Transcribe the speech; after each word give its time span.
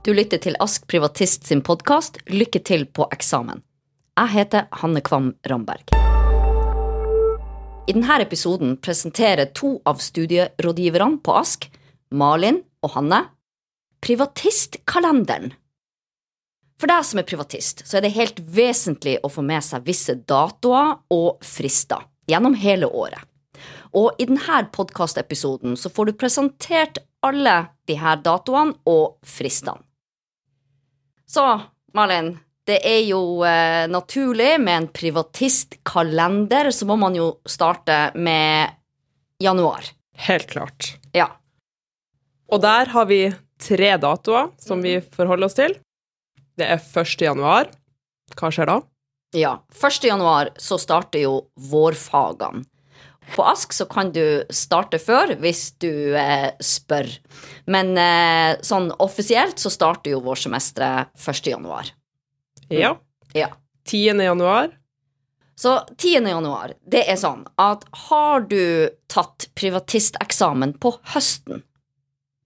Du 0.00 0.14
lytter 0.16 0.40
til 0.40 0.54
Ask 0.64 0.86
Privatist 0.88 1.44
sin 1.44 1.60
podkast 1.60 2.14
Lykke 2.32 2.62
til 2.64 2.86
på 2.88 3.04
eksamen. 3.12 3.58
Jeg 4.16 4.32
heter 4.32 4.68
Hanne 4.80 5.02
Kvam 5.04 5.26
Ramberg. 5.44 5.92
I 7.84 7.92
denne 7.92 8.16
episoden 8.24 8.78
presenterer 8.80 9.50
to 9.52 9.74
av 9.84 10.00
studierådgiverne 10.00 11.20
på 11.20 11.34
Ask, 11.36 11.66
Malin 12.16 12.62
og 12.80 12.94
Hanne, 12.94 13.18
privatistkalenderen. 14.00 15.52
For 16.80 16.88
deg 16.88 17.04
som 17.04 17.20
er 17.20 17.28
privatist, 17.28 17.84
så 17.84 18.00
er 18.00 18.06
det 18.06 18.14
helt 18.16 18.40
vesentlig 18.40 19.18
å 19.20 19.28
få 19.28 19.44
med 19.44 19.60
seg 19.68 19.84
visse 19.84 20.16
datoer 20.16 20.96
og 21.12 21.44
frister 21.44 22.08
gjennom 22.24 22.56
hele 22.56 22.88
året. 22.88 23.20
Og 23.92 24.16
i 24.16 24.30
denne 24.32 24.64
podkastepisoden 24.72 25.76
så 25.76 25.92
får 25.92 26.08
du 26.08 26.16
presentert 26.24 27.04
alle 27.20 27.58
disse 27.84 28.16
datoene 28.24 28.78
og 28.88 29.20
fristene. 29.28 29.84
Så, 31.30 31.60
Malin, 31.94 32.32
det 32.66 32.80
er 32.86 33.04
jo 33.06 33.44
eh, 33.46 33.86
naturlig 33.90 34.56
med 34.60 34.76
en 34.76 34.88
privatistkalender, 34.90 36.70
så 36.74 36.88
må 36.90 36.96
man 36.98 37.14
jo 37.14 37.28
starte 37.46 38.10
med 38.18 38.74
januar. 39.38 39.86
Helt 40.26 40.50
klart. 40.50 40.96
Ja. 41.14 41.28
Og 42.50 42.58
der 42.64 42.90
har 42.90 43.06
vi 43.06 43.20
tre 43.62 43.92
datoer 44.02 44.50
som 44.58 44.82
vi 44.82 44.96
forholder 45.14 45.46
oss 45.46 45.58
til. 45.58 45.76
Det 46.58 46.66
er 46.66 46.82
1. 46.82 47.22
januar. 47.22 47.70
Hva 48.34 48.50
skjer 48.50 48.66
da? 48.66 48.80
Ja. 49.38 49.54
1. 49.78 50.02
januar 50.10 50.50
så 50.58 50.80
starter 50.82 51.22
jo 51.28 51.34
vårfagene. 51.70 52.66
På 53.34 53.44
Ask 53.46 53.72
så 53.76 53.86
kan 53.86 54.10
du 54.12 54.42
starte 54.50 54.98
før 54.98 55.36
hvis 55.40 55.70
du 55.82 56.16
eh, 56.18 56.50
spør. 56.60 57.08
Men 57.70 57.94
eh, 58.00 58.58
sånn 58.66 58.90
offisielt 58.98 59.60
så 59.62 59.70
starter 59.70 60.16
jo 60.16 60.22
vårsemesteret 60.24 61.12
1. 61.14 61.50
januar. 61.52 61.92
Ja. 62.72 62.96
Ja. 63.36 63.52
10. 63.86 64.20
januar. 64.24 64.70
Så 65.60 65.76
10. 65.98 66.24
januar, 66.24 66.72
det 66.88 67.04
er 67.12 67.18
sånn 67.20 67.44
at 67.60 67.84
har 68.08 68.46
du 68.48 68.88
tatt 69.12 69.50
privatisteksamen 69.58 70.72
på 70.80 70.94
høsten, 71.12 71.60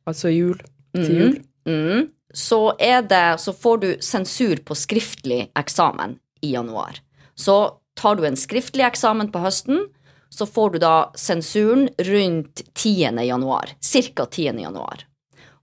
Altså 0.04 0.28
jul. 0.28 0.58
Til 0.94 1.14
jul. 1.16 1.36
mm, 1.64 2.08
så, 2.34 2.74
er 2.78 3.02
det, 3.08 3.38
så 3.40 3.54
får 3.56 3.78
du 3.80 3.88
sensur 4.04 4.60
på 4.66 4.76
skriftlig 4.76 5.46
eksamen 5.56 6.18
i 6.44 6.52
januar. 6.54 7.00
Så 7.34 7.78
tar 7.98 8.18
du 8.18 8.26
en 8.28 8.36
skriftlig 8.38 8.84
eksamen 8.86 9.30
på 9.32 9.42
høsten, 9.42 9.86
så 10.34 10.46
får 10.46 10.70
du 10.74 10.78
da 10.82 11.12
sensuren 11.14 11.88
rundt 11.98 12.62
10. 12.74 13.18
januar. 13.26 13.74
Cirka 13.80 14.26
10. 14.26 14.58
januar. 14.60 15.06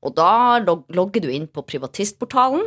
Og 0.02 0.16
da 0.16 0.59
logger 0.89 1.22
du 1.22 1.30
inn 1.31 1.47
på 1.47 1.64
privatistportalen 1.67 2.64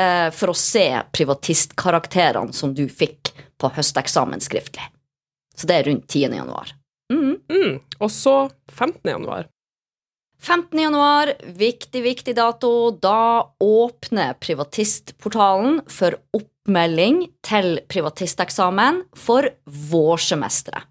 eh, 0.00 0.28
for 0.34 0.52
å 0.52 0.58
se 0.58 0.86
privatistkarakterene 1.14 2.56
som 2.56 2.74
du 2.74 2.86
fikk 2.88 3.34
på 3.60 3.70
høsteksamen 3.76 4.42
skriftlig. 4.42 4.88
Så 5.54 5.68
det 5.68 5.78
er 5.78 5.90
rundt 5.90 6.08
10. 6.08 6.32
januar. 6.40 6.74
Mhm. 7.12 7.34
Mm. 7.52 7.80
Og 8.00 8.10
så 8.10 8.36
15. 8.72 9.10
januar. 9.10 9.46
15. 10.42 10.78
januar, 10.80 11.32
viktig, 11.54 12.02
viktig 12.02 12.34
dato. 12.34 12.90
Da 12.90 13.54
åpner 13.62 14.34
privatistportalen 14.42 15.84
for 15.86 16.16
oppmelding 16.34 17.28
til 17.46 17.76
privatisteksamen 17.86 19.04
for 19.14 19.46
vårsemesteret. 19.92 20.88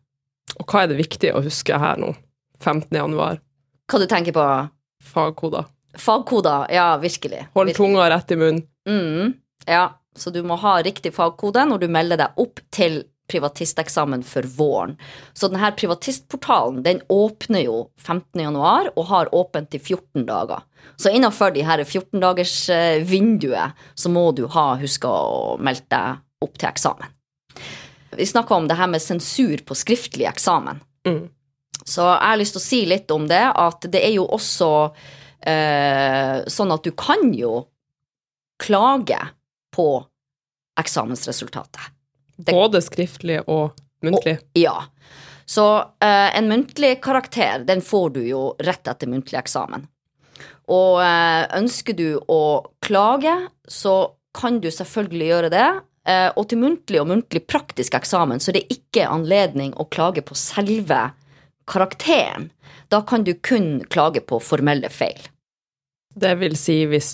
Og 0.62 0.70
hva 0.70 0.84
er 0.84 0.92
det 0.92 1.00
viktig 1.02 1.34
å 1.34 1.42
huske 1.42 1.78
her 1.82 2.02
nå? 2.02 2.14
15. 2.62 2.94
januar. 2.94 3.40
Hva 3.90 4.00
du 4.02 4.06
tenker 4.10 4.36
på? 4.36 4.48
Fagkoder. 5.12 5.66
Fagkoder, 5.98 6.68
ja, 6.72 6.94
virkelig. 7.02 7.48
Hold 7.56 7.72
virkelig. 7.72 7.80
tunga 7.82 8.10
rett 8.14 8.32
i 8.32 8.38
munnen. 8.38 8.62
Mm, 8.88 9.34
ja, 9.68 9.88
så 10.18 10.30
du 10.30 10.44
må 10.46 10.56
ha 10.62 10.78
riktig 10.86 11.14
fagkode 11.16 11.66
når 11.68 11.82
du 11.82 11.88
melder 11.92 12.22
deg 12.22 12.40
opp 12.42 12.62
til 12.74 13.02
privatisteksamen 13.32 14.24
for 14.28 14.48
våren. 14.58 14.98
Så 15.34 15.50
denne 15.52 15.72
privatistportalen 15.78 16.82
den 16.86 17.02
åpner 17.12 17.64
jo 17.66 17.78
15. 18.02 18.42
januar 18.44 18.92
og 18.96 19.08
har 19.12 19.32
åpent 19.36 19.78
i 19.78 19.80
14 19.80 20.26
dager. 20.28 20.66
Så 21.00 21.14
innenfor 21.14 21.54
de 21.56 21.64
her 21.66 21.84
14 21.84 22.20
dagers 22.22 22.56
eh, 22.74 23.00
vinduet 23.08 23.78
så 23.96 24.12
må 24.12 24.30
du 24.36 24.46
ha 24.52 24.74
huska 24.82 25.10
å 25.10 25.58
melde 25.62 25.88
deg 25.92 26.46
opp 26.46 26.58
til 26.58 26.72
eksamen. 26.72 27.18
Vi 28.18 28.26
snakka 28.26 28.56
om 28.56 28.68
det 28.68 28.76
her 28.80 28.88
med 28.92 29.02
sensur 29.02 29.58
på 29.66 29.76
skriftlig 29.78 30.26
eksamen. 30.30 30.82
Mm. 31.08 31.30
Så 31.86 32.02
jeg 32.06 32.28
har 32.28 32.38
lyst 32.38 32.54
til 32.58 32.62
å 32.62 32.66
si 32.68 32.80
litt 32.86 33.12
om 33.12 33.28
det, 33.30 33.42
at 33.56 33.88
det 33.92 34.02
er 34.06 34.12
jo 34.14 34.26
også 34.28 34.68
eh, 35.48 36.42
sånn 36.52 36.74
at 36.76 36.84
du 36.86 36.92
kan 36.98 37.32
jo 37.34 37.64
klage 38.62 39.18
på 39.74 39.88
eksamensresultatet. 40.80 41.82
Det- 42.38 42.54
Både 42.54 42.82
skriftlig 42.82 43.40
og 43.48 43.72
muntlig. 44.04 44.40
Ja. 44.54 44.84
Så 45.46 45.66
eh, 46.00 46.38
en 46.38 46.48
muntlig 46.48 47.02
karakter, 47.04 47.66
den 47.66 47.82
får 47.82 48.10
du 48.14 48.22
jo 48.28 48.56
rett 48.60 48.88
etter 48.88 49.08
muntlig 49.08 49.40
eksamen. 49.40 49.88
Og 50.72 51.02
eh, 51.04 51.48
ønsker 51.58 51.94
du 51.98 52.20
å 52.32 52.42
klage, 52.82 53.34
så 53.68 54.14
kan 54.34 54.60
du 54.64 54.70
selvfølgelig 54.72 55.28
gjøre 55.28 55.50
det. 55.52 55.68
Eh, 56.08 56.30
og 56.36 56.48
til 56.50 56.58
muntlig 56.58 57.02
og 57.02 57.10
muntlig 57.12 57.44
praktisk 57.48 57.94
eksamen 58.00 58.42
så 58.42 58.50
er 58.52 58.60
det 58.60 58.74
ikke 58.74 59.06
anledning 59.10 59.74
å 59.78 59.86
klage 59.94 60.24
på 60.26 60.38
selve 60.38 61.12
karakteren. 61.70 62.50
Da 62.90 63.02
kan 63.08 63.24
du 63.24 63.34
kun 63.34 63.84
klage 63.90 64.24
på 64.26 64.40
formelle 64.44 64.90
feil. 64.90 65.20
Det 66.16 66.34
vil 66.42 66.58
si 66.60 66.82
hvis 66.90 67.14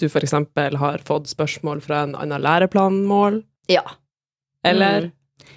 du 0.00 0.06
eksempel 0.06 0.78
har 0.80 1.02
fått 1.04 1.28
spørsmål 1.28 1.82
fra 1.84 2.04
en 2.06 2.14
annen 2.16 2.42
læreplanmål, 2.42 3.42
Ja. 3.68 3.82
eller 4.64 5.00
Mm. 5.02 5.12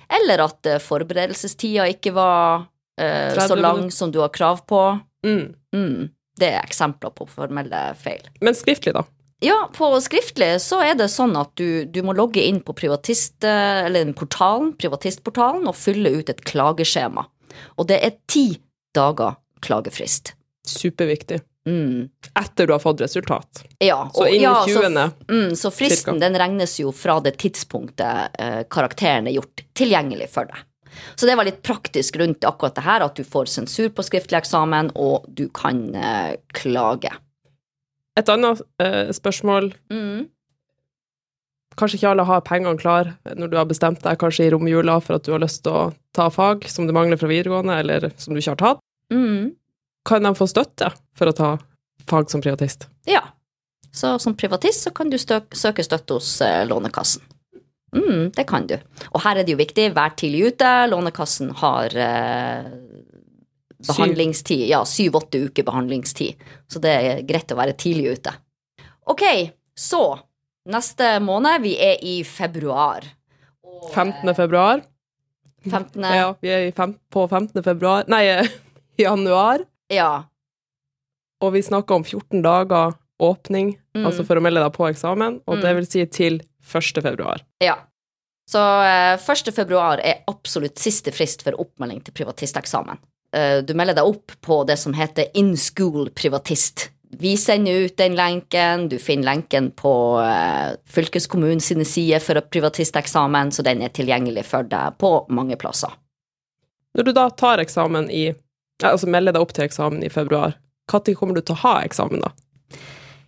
Eller 0.09 0.39
at 0.43 0.65
eh, 0.65 0.79
forberedelsestida 0.79 1.85
ikke 1.89 2.11
var 2.13 2.67
eh, 2.97 3.33
så 3.33 3.55
lang 3.55 3.91
som 3.91 4.11
du 4.11 4.19
har 4.19 4.29
krav 4.29 4.65
på. 4.65 4.99
mm. 5.23 5.55
Mm. 5.73 6.09
Det 6.37 6.49
er 6.51 6.63
eksempler 6.65 7.13
på 7.15 7.27
formelle 7.29 7.95
feil. 7.95 8.21
Men 8.41 8.53
skriftlig, 8.53 8.93
da. 8.93 9.03
Ja, 9.43 9.69
på 9.75 9.89
skriftlig 10.01 10.53
så 10.63 10.79
er 10.85 10.95
det 10.95 11.09
sånn 11.11 11.35
at 11.37 11.51
du, 11.59 11.83
du 11.85 11.99
må 12.07 12.15
logge 12.15 12.43
inn 12.43 12.61
på 12.63 12.75
privatist, 12.77 13.43
eh, 13.43 13.89
portalen, 14.15 14.71
privatistportalen 14.79 15.67
og 15.67 15.75
fylle 15.75 16.13
ut 16.21 16.31
et 16.31 16.43
klageskjema. 16.47 17.25
Og 17.79 17.89
det 17.89 17.99
er 18.03 18.15
ti 18.31 18.47
dager 18.95 19.35
klagefrist. 19.65 20.33
Superviktig. 20.65 21.41
Mm. 21.67 22.09
Etter 22.37 22.67
du 22.67 22.73
har 22.75 22.79
fått 22.79 23.01
resultat. 23.01 23.63
Ja, 23.81 24.09
Så 24.13 24.21
og- 24.21 24.27
inn 24.29 24.41
i 24.41 24.43
ja, 24.43 24.65
20. 24.65 24.93
Så, 24.93 25.11
mm, 25.27 25.51
så 25.55 25.71
fristen 25.73 26.13
Cirka. 26.13 26.19
den 26.19 26.35
regnes 26.35 26.79
jo 26.79 26.91
fra 26.91 27.19
det 27.19 27.37
tidspunktet 27.41 28.29
eh, 28.39 28.63
karakteren 28.69 29.27
er 29.27 29.33
gjort 29.39 29.65
tilgjengelig 29.73 30.29
for 30.29 30.45
deg. 30.45 30.57
Så 31.15 31.25
det 31.27 31.35
var 31.35 31.43
litt 31.43 31.61
praktisk 31.63 32.15
rundt 32.21 32.45
akkurat 32.47 32.75
det 32.75 32.85
her, 32.85 33.01
at 33.01 33.15
du 33.15 33.23
får 33.23 33.49
sensur 33.51 33.89
på 33.89 34.03
skriftlig 34.05 34.37
eksamen, 34.37 34.91
og 34.95 35.25
du 35.27 35.49
kan 35.49 35.93
eh, 35.95 36.35
klage. 36.53 37.11
Et 38.15 38.31
annet 38.31 38.61
eh, 38.81 39.11
spørsmål 39.15 39.73
Mm. 39.91 40.29
Kanskje 41.75 41.97
ikke 41.99 42.11
alle 42.13 42.23
har 42.23 42.43
pengene 42.47 42.79
klar 42.79 43.09
når 43.35 43.49
du 43.51 43.57
har 43.59 43.67
bestemt 43.67 43.99
deg 43.99 44.19
kanskje 44.21 44.45
i 44.45 44.51
romjula 44.53 44.95
for 45.03 45.17
at 45.17 45.25
du 45.27 45.33
har 45.33 45.41
lyst 45.43 45.65
til 45.65 45.75
å 45.75 45.81
ta 46.15 46.29
fag 46.31 46.63
som 46.71 46.87
du 46.87 46.93
mangler 46.95 47.19
fra 47.19 47.27
videregående, 47.27 47.75
eller 47.83 48.13
som 48.15 48.31
du 48.31 48.39
ikke 48.39 48.53
har 48.53 48.61
tatt. 48.61 48.83
Mm. 49.11 49.51
Kan 50.07 50.23
de 50.23 50.31
få 50.39 50.47
støtte 50.47 50.93
for 51.17 51.27
å 51.27 51.35
ta 51.35 51.49
fag 52.07 52.31
som 52.31 52.43
privatist? 52.45 52.87
Ja. 53.09 53.25
Så 53.91 54.13
som 54.23 54.37
privatist 54.39 54.87
så 54.87 54.93
kan 54.95 55.11
du 55.11 55.17
stø 55.19 55.41
søke 55.55 55.83
støtte 55.83 56.15
hos 56.15 56.37
eh, 56.43 56.63
Lånekassen. 56.67 57.23
Mm, 57.95 58.31
det 58.35 58.43
kan 58.47 58.65
du. 58.67 58.75
Og 59.13 59.21
her 59.23 59.39
er 59.39 59.47
det 59.47 59.53
jo 59.55 59.59
viktig, 59.59 59.93
vær 59.95 60.15
tidlig 60.19 60.51
ute. 60.51 60.71
Lånekassen 60.91 61.53
har 61.61 61.95
eh, 61.95 62.71
behandlingstid, 63.87 64.67
ja, 64.69 64.81
syv-åtte 64.85 65.41
uker 65.49 65.63
behandlingstid. 65.67 66.35
Så 66.67 66.81
det 66.83 66.93
er 66.95 67.21
greit 67.27 67.51
å 67.51 67.57
være 67.59 67.73
tidlig 67.77 68.17
ute. 68.19 68.33
Ok, 69.07 69.23
så 69.77 70.19
neste 70.67 71.19
måned, 71.21 71.61
vi 71.61 71.75
er 71.77 71.97
i 72.01 72.23
februar. 72.25 73.05
Og, 73.63 73.91
15. 73.93 74.33
februar. 74.35 74.81
15. 75.65 76.03
Ja, 76.13 76.33
vi 76.41 76.49
er 76.53 76.67
i 76.67 76.71
fem, 76.77 76.93
på 77.09 77.23
15. 77.29 77.61
februar 77.65 78.05
Nei, 78.07 78.23
januar. 79.01 79.63
Ja. 79.89 80.25
Og 81.41 81.53
vi 81.55 81.61
snakker 81.65 81.95
om 81.99 82.03
14 82.05 82.41
dager 82.45 82.93
åpning, 83.21 83.77
Mm. 83.95 84.05
altså 84.09 84.25
for 84.27 84.35
å 84.35 84.41
melde 84.43 84.59
deg 84.59 84.73
på 84.75 84.89
eksamen, 84.89 85.37
og 85.47 85.55
Mm. 85.55 85.61
det 85.63 85.75
vil 85.75 85.85
si 85.87 86.05
til 86.05 86.41
1. 86.67 87.01
februar. 87.01 87.39
Ja. 87.63 87.77
Så 88.47 88.59
eh, 88.59 89.15
1. 89.17 89.53
februar 89.55 89.99
er 90.03 90.19
absolutt 90.27 90.75
siste 90.77 91.11
frist 91.15 91.41
for 91.41 91.55
oppmelding 91.57 92.03
til 92.03 92.13
privatisteksamen. 92.13 92.99
Eh, 93.35 93.57
du 93.67 93.73
melder 93.73 93.97
deg 93.97 94.07
opp 94.07 94.31
på 94.41 94.63
det 94.63 94.77
som 94.79 94.93
heter 94.95 95.25
In 95.33 95.57
School 95.57 96.09
Privatist. 96.15 96.89
Vi 97.17 97.37
sender 97.37 97.85
ut 97.85 97.97
den 97.97 98.15
lenken, 98.15 98.89
du 98.89 98.97
finner 98.99 99.29
lenken 99.29 99.69
på 99.71 99.91
fylkeskommunens 100.19 100.93
fylkeskommunen 100.95 101.61
sine 101.63 101.85
sider 101.85 102.19
for 102.19 102.41
privatisteksamen, 102.51 103.51
så 103.51 103.63
den 103.63 103.83
er 103.85 103.93
tilgjengelig 103.95 104.43
for 104.49 104.67
deg 104.67 104.97
på 104.99 105.11
mange 105.29 105.55
plasser. 105.55 105.93
Når 106.95 107.07
du 107.07 107.11
da 107.15 107.29
tar 107.29 107.63
eksamen 107.63 108.09
i 108.11 108.33
Altså 108.83 109.07
melder 109.07 109.31
deg 109.31 109.39
opp 109.39 109.53
til 109.55 109.63
eksamen 109.63 110.01
i 110.03 110.09
februar, 110.11 110.57
når 110.91 111.13
kommer 111.15 111.37
du 111.37 111.39
til 111.39 111.55
å 111.55 111.61
ha 111.61 111.77
eksamen, 111.87 112.19
da? 112.19 112.33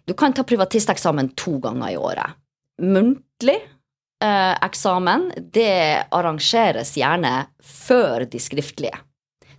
Du 0.04 0.12
kan 0.14 0.34
ta 0.36 0.44
privatisteksamen 0.44 1.30
to 1.40 1.54
ganger 1.64 1.94
i 1.94 1.96
året. 1.96 2.36
Muntlig 2.84 3.56
eh, 3.56 4.56
eksamen, 4.68 5.30
det 5.56 6.04
arrangeres 6.12 6.92
gjerne 7.00 7.32
før 7.64 8.28
de 8.28 8.44
skriftlige. 8.44 9.00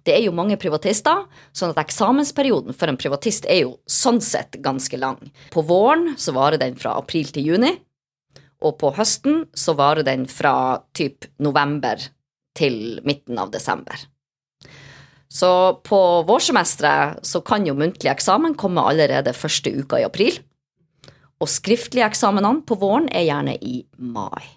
Det 0.08 0.14
er 0.16 0.22
jo 0.25 0.32
mange 0.32 0.56
privatister, 0.56 1.26
sånn 1.52 1.75
at 1.75 1.82
eksamensperioden 1.82 2.72
for 2.72 2.88
en 2.88 2.96
privatist 2.96 3.44
er 3.44 3.66
jo 3.66 3.75
sånn 3.84 4.22
sett 4.25 4.56
ganske 4.64 4.96
lang. 4.96 5.19
På 5.52 5.60
våren 5.69 6.14
så 6.16 6.32
varer 6.32 6.56
den 6.62 6.78
fra 6.81 6.94
april 6.96 7.28
til 7.34 7.50
juni, 7.50 7.75
og 8.64 8.78
på 8.81 8.94
høsten 8.96 9.43
så 9.52 9.76
varer 9.76 10.06
den 10.08 10.25
fra 10.32 10.81
typ 10.96 11.28
november 11.44 12.00
til 12.56 13.02
midten 13.05 13.37
av 13.37 13.52
desember. 13.52 14.00
Så 15.28 15.50
på 15.84 16.00
vårsemesteret 16.25 17.20
så 17.28 17.44
kan 17.44 17.69
jo 17.69 17.76
muntlig 17.76 18.08
eksamen 18.14 18.56
komme 18.56 18.87
allerede 18.88 19.37
første 19.37 19.75
uka 19.76 20.00
i 20.00 20.08
april. 20.08 20.40
Og 21.38 21.52
skriftlige 21.52 22.08
eksamenene 22.08 22.64
på 22.66 22.81
våren 22.81 23.12
er 23.12 23.28
gjerne 23.28 23.58
i 23.61 23.82
mai. 24.00 24.56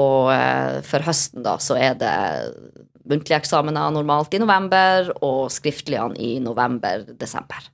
Og 0.00 0.30
eh, 0.32 0.80
for 0.86 1.04
høsten, 1.04 1.44
da, 1.44 1.58
så 1.60 1.76
er 1.76 1.98
det 2.00 2.16
muntlige 3.08 3.38
eksamener 3.40 3.92
normalt 3.94 4.34
i 4.34 4.40
november, 4.42 5.12
og 5.22 5.50
skriftlige 5.54 6.08
i 6.20 6.38
november-desember. 6.40 7.68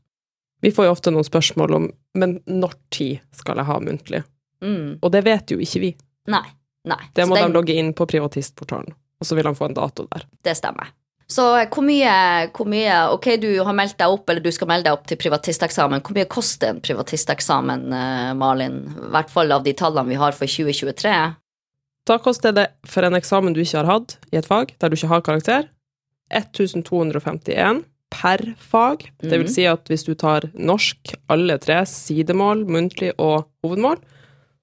Vi 0.63 0.71
får 0.73 0.87
jo 0.89 0.93
ofte 0.95 1.13
noen 1.13 1.27
spørsmål 1.27 1.75
om 1.77 1.89
men 2.17 2.39
når 2.49 2.73
tid 2.91 3.19
skal 3.37 3.57
jeg 3.61 3.69
ha 3.69 3.79
muntlig? 3.85 4.23
Mm. 4.65 4.99
Og 5.05 5.11
det 5.13 5.21
vet 5.27 5.53
jo 5.53 5.59
ikke 5.61 5.81
vi. 5.83 5.91
Nei. 6.33 6.47
Nei. 6.89 7.03
Det 7.15 7.27
må 7.29 7.35
den- 7.37 7.51
de 7.53 7.59
logge 7.59 7.75
inn 7.77 7.93
på 7.93 8.07
privatistportalen, 8.07 8.95
og 9.21 9.27
så 9.27 9.35
vil 9.37 9.45
han 9.45 9.55
få 9.55 9.67
en 9.69 9.75
dato 9.75 10.07
der. 10.11 10.23
Det 10.43 10.57
stemmer. 10.57 10.89
Så 11.29 11.43
eh, 11.61 11.67
hvor 11.69 11.83
mye, 11.83 12.51
hvor 12.55 12.67
mye 12.71 13.13
Ok, 13.13 13.37
du 13.41 13.63
har 13.65 13.75
meldt 13.75 13.99
deg 13.99 14.09
opp, 14.09 14.29
eller 14.31 14.41
du 14.41 14.51
skal 14.53 14.69
melde 14.69 14.85
deg 14.85 14.93
opp 14.93 15.07
til 15.07 15.17
privatisteksamen. 15.19 16.01
Hvor 16.01 16.15
mye 16.15 16.25
koster 16.31 16.69
en 16.69 16.81
privatisteksamen, 16.81 17.93
eh, 17.93 18.33
Malin? 18.35 18.95
I 18.97 19.11
hvert 19.11 19.29
fall 19.31 19.51
av 19.53 19.65
de 19.65 19.73
tallene 19.75 20.09
vi 20.09 20.15
har 20.15 20.33
for 20.33 20.47
2023. 20.47 21.37
Da 22.07 22.19
koster 22.23 22.53
det 22.55 22.69
for 22.87 23.03
en 23.07 23.17
eksamen 23.19 23.53
du 23.55 23.61
ikke 23.61 23.81
har 23.83 23.89
hatt 23.91 24.17
i 24.33 24.37
et 24.39 24.47
fag, 24.47 24.75
der 24.79 24.89
du 24.89 24.95
ikke 24.99 25.09
har 25.11 25.21
karakter, 25.27 25.69
1251 26.31 27.85
per 28.11 28.39
fag. 28.63 29.09
Det 29.21 29.31
vil 29.33 29.47
Mhm. 29.47 29.53
si 29.55 29.65
at 29.67 29.85
hvis 29.89 30.05
du 30.07 30.15
tar 30.15 30.41
norsk, 30.55 31.15
alle 31.29 31.59
tre, 31.59 31.85
sidemål, 31.87 32.65
muntlig 32.67 33.13
og 33.19 33.47
hovedmål, 33.65 33.99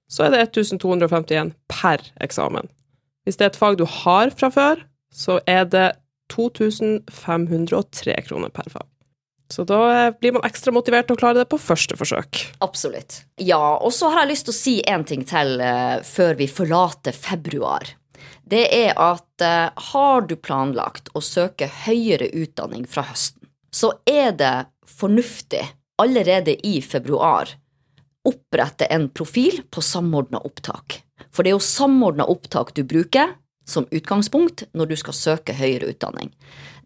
så 0.10 0.24
er 0.26 0.30
det 0.32 0.52
1251 0.54 1.54
per 1.68 1.98
eksamen. 2.22 2.68
Hvis 3.26 3.38
det 3.38 3.42
er 3.46 3.50
et 3.52 3.56
fag 3.60 3.78
du 3.78 3.86
har 3.86 4.30
fra 4.30 4.50
før, 4.50 4.76
så 5.12 5.40
er 5.48 5.64
det 5.66 5.92
2503 6.30 8.16
kroner 8.28 8.50
per 8.50 8.70
fag. 8.70 8.88
Så 9.52 9.66
da 9.68 9.80
eh, 9.92 10.14
blir 10.20 10.36
man 10.36 10.46
ekstra 10.48 10.74
motivert 10.74 11.10
til 11.10 11.18
å 11.18 11.22
klare 11.22 11.44
det 11.44 11.50
på 11.52 11.60
første 11.62 11.98
forsøk. 12.00 12.42
Absolutt. 12.66 13.22
Ja, 13.42 13.78
og 13.78 13.94
så 13.94 14.10
har 14.14 14.24
jeg 14.24 14.34
lyst 14.34 14.48
til 14.48 14.56
å 14.56 14.60
si 14.60 14.76
en 14.90 15.06
ting 15.08 15.26
til 15.30 15.60
eh, 15.62 16.00
før 16.08 16.40
vi 16.40 16.48
forlater 16.50 17.16
februar. 17.16 17.96
Det 18.50 18.66
er 18.76 18.94
at 19.00 19.46
eh, 19.46 19.70
har 19.92 20.28
du 20.28 20.36
planlagt 20.40 21.12
å 21.14 21.22
søke 21.24 21.70
høyere 21.86 22.32
utdanning 22.34 22.88
fra 22.90 23.06
høsten, 23.08 23.48
så 23.74 23.94
er 24.10 24.34
det 24.38 24.56
fornuftig 24.90 25.64
allerede 26.02 26.56
i 26.66 26.80
februar 26.82 27.52
opprette 28.24 28.86
en 28.86 29.10
profil 29.10 29.62
på 29.70 29.82
samordna 29.82 30.40
opptak. 30.48 31.02
For 31.34 31.44
det 31.44 31.52
er 31.52 31.58
jo 31.58 31.66
samordna 31.66 32.28
opptak 32.30 32.74
du 32.78 32.84
bruker 32.88 33.36
som 33.68 33.88
utgangspunkt 33.92 34.66
når 34.76 34.92
du 34.92 34.96
skal 35.00 35.18
søke 35.18 35.56
høyere 35.56 35.92
utdanning. 35.94 36.32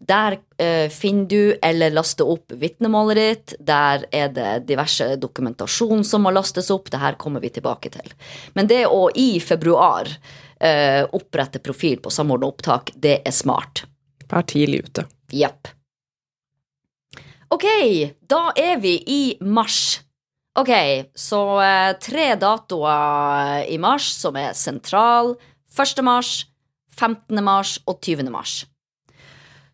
Der 0.07 0.37
eh, 0.57 0.87
finner 0.89 1.25
du 1.27 1.57
eller 1.61 1.91
laster 1.91 2.29
opp 2.29 2.53
vitnemålet 2.55 3.17
ditt. 3.17 3.55
Der 3.59 4.05
er 4.15 4.29
det 4.31 4.51
diverse 4.69 5.09
dokumentasjon 5.19 6.05
som 6.07 6.23
må 6.23 6.31
lastes 6.31 6.71
opp. 6.71 6.87
Det 6.91 7.01
her 7.01 7.17
kommer 7.19 7.43
vi 7.43 7.51
tilbake 7.57 7.91
til. 7.91 8.13
Men 8.55 8.69
det 8.71 8.85
å 8.87 9.09
i 9.11 9.41
februar 9.43 10.07
eh, 10.07 11.03
opprette 11.03 11.59
profil 11.59 11.99
på 11.99 12.13
samordna 12.13 12.47
opptak, 12.47 12.93
det 12.95 13.19
er 13.27 13.35
smart. 13.35 13.83
Vær 14.31 14.47
tidlig 14.47 14.85
ute. 14.87 15.07
Jepp. 15.35 15.73
Ok, 17.51 17.67
da 18.27 18.51
er 18.59 18.79
vi 18.83 18.95
i 19.11 19.21
mars. 19.43 19.99
Ok, 20.57 20.71
så 21.15 21.41
eh, 21.63 21.91
tre 21.99 22.31
datoer 22.39 23.67
i 23.67 23.75
mars 23.79 24.07
som 24.15 24.39
er 24.39 24.55
sentral. 24.55 25.35
1. 25.77 25.99
mars, 26.03 26.47
15. 26.95 27.43
mars 27.43 27.77
og 27.85 27.99
20. 28.01 28.31
mars. 28.31 28.63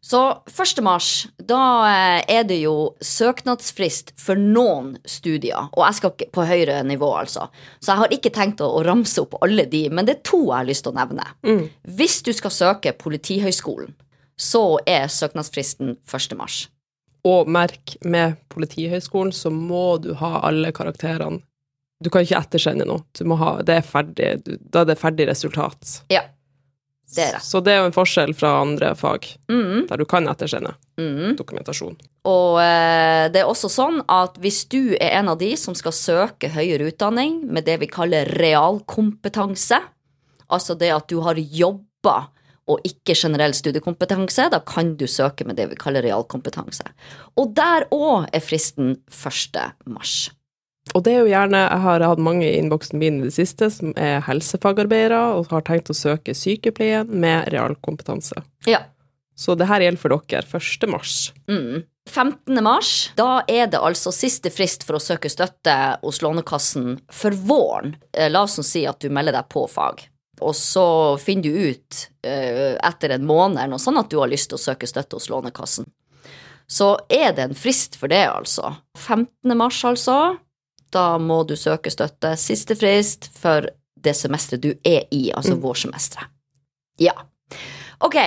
Så 0.05 0.43
1. 0.59 0.83
mars, 0.83 1.27
da 1.39 1.87
eh, 1.87 2.23
er 2.35 2.43
det 2.43 2.57
jo 2.59 2.91
søknadsfrist 2.99 4.11
for 4.19 4.35
noen 4.35 4.97
studier, 5.07 5.69
og 5.71 5.85
jeg 5.85 5.95
skal 5.95 6.25
på 6.35 6.43
høyere 6.49 6.81
nivå, 6.83 7.07
altså. 7.21 7.45
Så 7.79 7.93
jeg 7.93 8.01
har 8.01 8.15
ikke 8.17 8.33
tenkt 8.35 8.59
å, 8.59 8.67
å 8.67 8.81
ramse 8.83 9.23
opp 9.23 9.37
alle 9.45 9.63
de, 9.71 9.85
men 9.87 10.09
det 10.09 10.17
er 10.17 10.25
to 10.27 10.41
jeg 10.41 10.57
har 10.57 10.67
lyst 10.67 10.83
til 10.83 10.91
å 10.91 10.97
nevne. 10.97 11.29
Mm. 11.47 11.63
Hvis 11.95 12.19
du 12.27 12.33
skal 12.35 12.51
søke 12.51 12.91
Politihøgskolen, 12.99 13.95
så 14.35 14.65
er 14.83 15.07
søknadsfristen 15.07 15.95
1. 16.03 16.35
mars. 16.35 16.65
Og 17.23 17.47
merk, 17.47 17.95
med 18.03 18.35
Politihøgskolen 18.51 19.31
så 19.31 19.53
må 19.55 20.01
du 20.03 20.11
ha 20.19 20.35
alle 20.43 20.75
karakterene. 20.75 21.39
Du 22.03 22.11
kan 22.11 22.27
ikke 22.27 22.43
ettersende 22.43 22.83
noe. 22.83 23.05
Ha, 23.39 23.55
det 23.63 23.79
er 23.79 23.85
ferdig, 23.87 24.31
da 24.43 24.83
er 24.83 24.91
det 24.91 24.99
ferdig 24.99 25.31
resultat. 25.31 26.01
Ja, 26.11 26.25
det 27.13 27.23
er 27.23 27.33
rett. 27.35 27.45
Så 27.45 27.61
det 27.63 27.73
er 27.73 27.81
jo 27.81 27.89
en 27.89 27.95
forskjell 27.95 28.33
fra 28.37 28.55
andre 28.61 28.93
fag, 28.97 29.27
Mm, 29.51 29.87
der 29.89 29.97
du 30.01 30.05
kan 30.09 30.27
ettersende 30.27 30.73
mm. 30.97 31.35
dokumentasjon. 31.37 31.97
Og 32.29 32.59
eh, 32.63 33.29
det 33.33 33.43
er 33.43 33.49
også 33.49 33.69
sånn 33.69 34.01
at 34.09 34.37
hvis 34.41 34.63
du 34.71 34.95
er 34.95 35.19
en 35.19 35.29
av 35.33 35.37
de 35.41 35.51
som 35.59 35.75
skal 35.77 35.93
søke 35.93 36.49
høyere 36.53 36.89
utdanning 36.89 37.41
med 37.45 37.67
det 37.67 37.79
vi 37.83 37.91
kaller 37.91 38.29
realkompetanse, 38.39 39.81
altså 40.47 40.77
det 40.79 40.93
at 40.95 41.09
du 41.11 41.19
har 41.25 41.37
jobba 41.37 42.17
og 42.71 42.85
ikke 42.87 43.15
generell 43.17 43.53
studiekompetanse, 43.55 44.47
da 44.53 44.61
kan 44.63 44.93
du 44.95 45.03
søke 45.09 45.45
med 45.47 45.59
det 45.59 45.67
vi 45.73 45.79
kaller 45.79 46.05
realkompetanse. 46.05 46.85
Og 47.35 47.51
der 47.57 47.89
òg 47.91 48.29
er 48.31 48.43
fristen 48.43 48.95
1. 49.11 49.59
mars. 49.85 50.31
Og 50.91 51.03
det 51.05 51.13
er 51.15 51.21
jo 51.23 51.31
gjerne, 51.31 51.61
jeg 51.63 51.83
har 51.85 52.03
hatt 52.03 52.21
mange 52.21 52.45
i 52.45 52.57
innboksen 52.59 52.99
min 52.99 53.21
i 53.21 53.29
det 53.29 53.35
siste 53.37 53.69
som 53.71 53.93
er 53.95 54.19
helsefagarbeidere 54.27 55.21
og 55.37 55.47
har 55.53 55.63
tenkt 55.65 55.89
å 55.89 55.95
søke 55.95 56.35
sykepleien 56.35 57.07
med 57.07 57.47
realkompetanse. 57.53 58.43
Ja. 58.69 58.83
Så 59.35 59.55
det 59.57 59.69
her 59.71 59.81
gjelder 59.81 60.01
for 60.01 60.13
dere 60.13 60.59
1. 60.59 60.89
mars. 60.91 61.31
Mm. 61.49 61.85
15. 62.09 62.59
mars, 62.63 63.11
da 63.15 63.45
er 63.47 63.69
det 63.71 63.79
altså 63.79 64.11
siste 64.13 64.51
frist 64.51 64.83
for 64.83 64.99
å 64.99 65.01
søke 65.01 65.31
støtte 65.31 65.73
hos 66.01 66.19
Lånekassen 66.21 66.97
for 67.11 67.31
våren. 67.47 67.95
Eh, 68.11 68.29
La 68.29 68.43
oss 68.43 68.59
si 68.67 68.83
at 68.85 68.99
du 68.99 69.09
melder 69.09 69.39
deg 69.39 69.47
på 69.49 69.63
fag, 69.71 70.03
og 70.43 70.55
så 70.57 70.85
finner 71.21 71.47
du 71.47 71.71
ut 71.71 72.03
eh, 72.27 72.75
etter 72.75 73.15
en 73.15 73.25
måned 73.25 73.57
eller 73.57 73.77
noe 73.77 73.81
sånn 73.81 74.01
at 74.01 74.11
du 74.11 74.19
har 74.19 74.31
lyst 74.31 74.51
til 74.51 74.59
å 74.59 74.65
søke 74.65 74.89
støtte 74.89 75.15
hos 75.17 75.29
Lånekassen. 75.31 75.87
Så 76.67 76.93
er 77.11 77.33
det 77.35 77.47
en 77.47 77.57
frist 77.57 77.95
for 77.99 78.11
det, 78.11 78.23
altså. 78.27 78.75
15. 78.99 79.55
mars, 79.57 79.79
altså. 79.87 80.35
Da 80.93 81.17
må 81.17 81.41
du 81.49 81.55
søke 81.57 81.91
støtte. 81.93 82.35
Siste 82.39 82.77
frist 82.77 83.29
for 83.37 83.69
det 84.03 84.15
semesteret 84.19 84.63
du 84.63 84.71
er 84.85 85.07
i, 85.11 85.29
altså 85.33 85.55
vårsemesteret. 85.59 86.29
Ja. 87.01 87.15
Ok, 88.03 88.17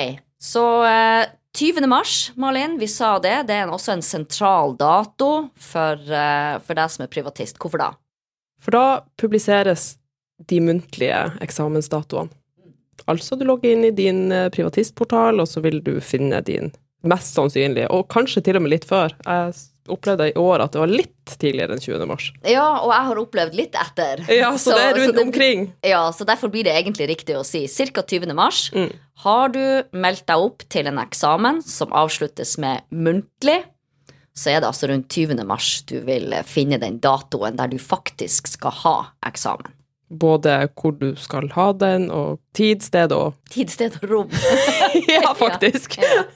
så 0.43 0.65
eh, 0.89 1.27
20. 1.57 1.87
mars, 1.87 2.33
Malin, 2.35 2.79
vi 2.79 2.89
sa 2.89 3.19
det. 3.23 3.47
Det 3.49 3.55
er 3.55 3.71
også 3.73 3.95
en 3.95 4.03
sentral 4.05 4.75
dato 4.77 5.49
for, 5.55 6.01
eh, 6.01 6.57
for 6.65 6.79
deg 6.79 6.93
som 6.93 7.05
er 7.07 7.13
privatist. 7.13 7.61
Hvorfor 7.63 7.81
da? 7.81 7.93
For 8.61 8.75
da 8.75 8.87
publiseres 9.21 9.95
de 10.51 10.61
muntlige 10.61 11.23
eksamensdatoene. 11.45 12.33
Altså, 13.07 13.37
du 13.39 13.45
logger 13.47 13.71
inn 13.73 13.87
i 13.87 13.95
din 13.95 14.33
eh, 14.35 14.49
privatistportal, 14.51 15.41
og 15.41 15.49
så 15.49 15.63
vil 15.63 15.79
du 15.85 15.95
finne 16.03 16.41
din 16.45 16.73
mest 17.07 17.37
sannsynlig, 17.37 17.87
og 17.93 18.09
kanskje 18.11 18.43
til 18.43 18.59
og 18.59 18.65
med 18.65 18.73
litt 18.75 18.87
før. 18.89 19.15
Jeg 19.23 19.55
opplevde 19.93 20.28
i 20.31 20.35
år 20.40 20.64
at 20.64 20.73
det 20.75 20.81
var 20.83 20.90
litt 20.93 21.37
tidligere 21.40 21.76
enn 21.76 21.83
20. 21.83 22.07
mars. 22.09 22.28
Ja, 22.47 22.66
og 22.83 22.90
jeg 22.95 23.07
har 23.11 23.21
opplevd 23.23 23.55
litt 23.59 23.75
etter. 23.81 24.23
Ja, 24.33 24.50
så, 24.59 24.75
det 24.76 24.85
er 24.88 24.99
rundt 25.00 25.14
det- 25.16 25.25
omkring. 25.26 25.64
Ja, 25.87 26.02
så 26.12 26.25
derfor 26.28 26.49
blir 26.52 26.64
det 26.64 26.75
egentlig 26.76 27.09
riktig 27.12 27.37
å 27.38 27.45
si 27.47 27.64
ca. 27.93 28.02
20. 28.02 28.35
mars. 28.35 28.71
Mm. 28.75 28.93
Har 29.25 29.49
du 29.55 29.62
meldt 29.97 30.26
deg 30.28 30.37
opp 30.49 30.66
til 30.69 30.87
en 30.90 30.99
eksamen 31.02 31.62
som 31.64 31.93
avsluttes 31.97 32.59
med 32.59 32.83
muntlig, 32.93 33.62
så 34.37 34.50
er 34.52 34.61
det 34.61 34.69
altså 34.69 34.90
rundt 34.90 35.09
20. 35.09 35.38
mars 35.49 35.83
du 35.88 35.97
vil 36.05 36.35
finne 36.45 36.76
den 36.78 36.99
datoen 37.00 37.57
der 37.57 37.69
du 37.73 37.78
faktisk 37.81 38.50
skal 38.52 38.71
ha 38.83 38.97
eksamen. 39.25 39.73
Både 40.12 40.69
hvor 40.78 40.93
du 41.00 41.16
skal 41.19 41.49
ha 41.57 41.73
den, 41.75 42.11
og 42.14 42.38
tid, 42.55 42.85
sted 42.85 43.11
og 43.16 43.35
Tid, 43.50 43.73
sted 43.73 43.97
og 44.02 44.11
rom. 44.11 44.31
Ja, 45.09 45.33
faktisk. 45.35 45.97
Ja. 45.99 46.26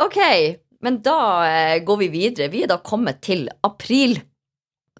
Ok, 0.00 0.16
men 0.82 1.00
da 1.02 1.18
eh, 1.46 1.78
går 1.84 2.00
vi 2.02 2.08
videre. 2.12 2.50
Vi 2.52 2.64
er 2.64 2.70
da 2.72 2.80
kommet 2.82 3.22
til 3.24 3.46
april. 3.62 4.18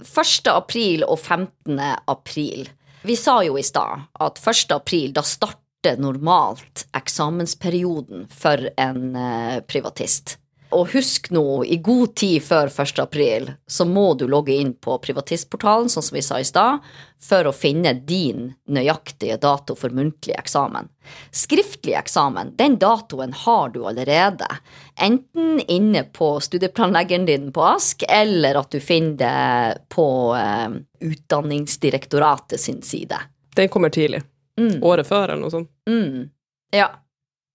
1. 0.03 0.49
april 0.51 1.05
og 1.05 1.19
15. 1.19 1.79
april. 2.11 2.69
Vi 3.03 3.17
sa 3.19 3.41
jo 3.43 3.59
i 3.59 3.65
stad 3.67 4.07
at 4.23 4.39
1. 4.39 4.71
april, 4.75 5.11
da 5.15 5.25
starter 5.27 5.99
normalt 5.99 6.87
eksamensperioden 6.95 8.29
for 8.31 8.71
en 8.79 9.17
eh, 9.19 9.59
privatist. 9.67 10.39
Og 10.73 10.93
husk 10.95 11.31
nå, 11.35 11.65
i 11.65 11.77
god 11.85 12.15
tid 12.19 12.43
før 12.45 12.71
1. 12.73 12.99
april, 13.03 13.51
så 13.67 13.85
må 13.89 14.13
du 14.19 14.25
logge 14.31 14.55
inn 14.57 14.73
på 14.75 14.97
privatistportalen, 15.05 15.91
sånn 15.93 16.05
som 16.07 16.17
vi 16.17 16.23
sa 16.25 16.41
i 16.41 16.47
stad, 16.49 16.83
for 17.23 17.47
å 17.47 17.53
finne 17.55 17.93
din 18.09 18.49
nøyaktige 18.73 19.37
dato 19.43 19.77
for 19.79 19.95
muntlig 19.95 20.35
eksamen. 20.39 20.89
Skriftlig 21.31 21.95
eksamen, 21.99 22.55
den 22.59 22.79
datoen 22.83 23.35
har 23.45 23.71
du 23.75 23.83
allerede. 23.87 24.49
Enten 24.97 25.61
inne 25.69 26.05
på 26.17 26.35
studieplanleggeren 26.43 27.29
din 27.29 27.53
på 27.55 27.67
Ask, 27.75 28.03
eller 28.09 28.59
at 28.59 28.75
du 28.75 28.81
finner 28.83 29.17
det 29.23 29.87
på 29.95 30.09
eh, 30.39 30.81
Utdanningsdirektoratet 31.03 32.61
sin 32.61 32.83
side. 32.87 33.19
Den 33.57 33.69
kommer 33.69 33.91
tidlig. 33.91 34.23
Mm. 34.61 34.83
Året 34.83 35.09
før, 35.09 35.29
eller 35.29 35.43
noe 35.43 35.55
sånt. 35.55 35.71
Mm. 35.89 36.31
Ja. 36.75 36.91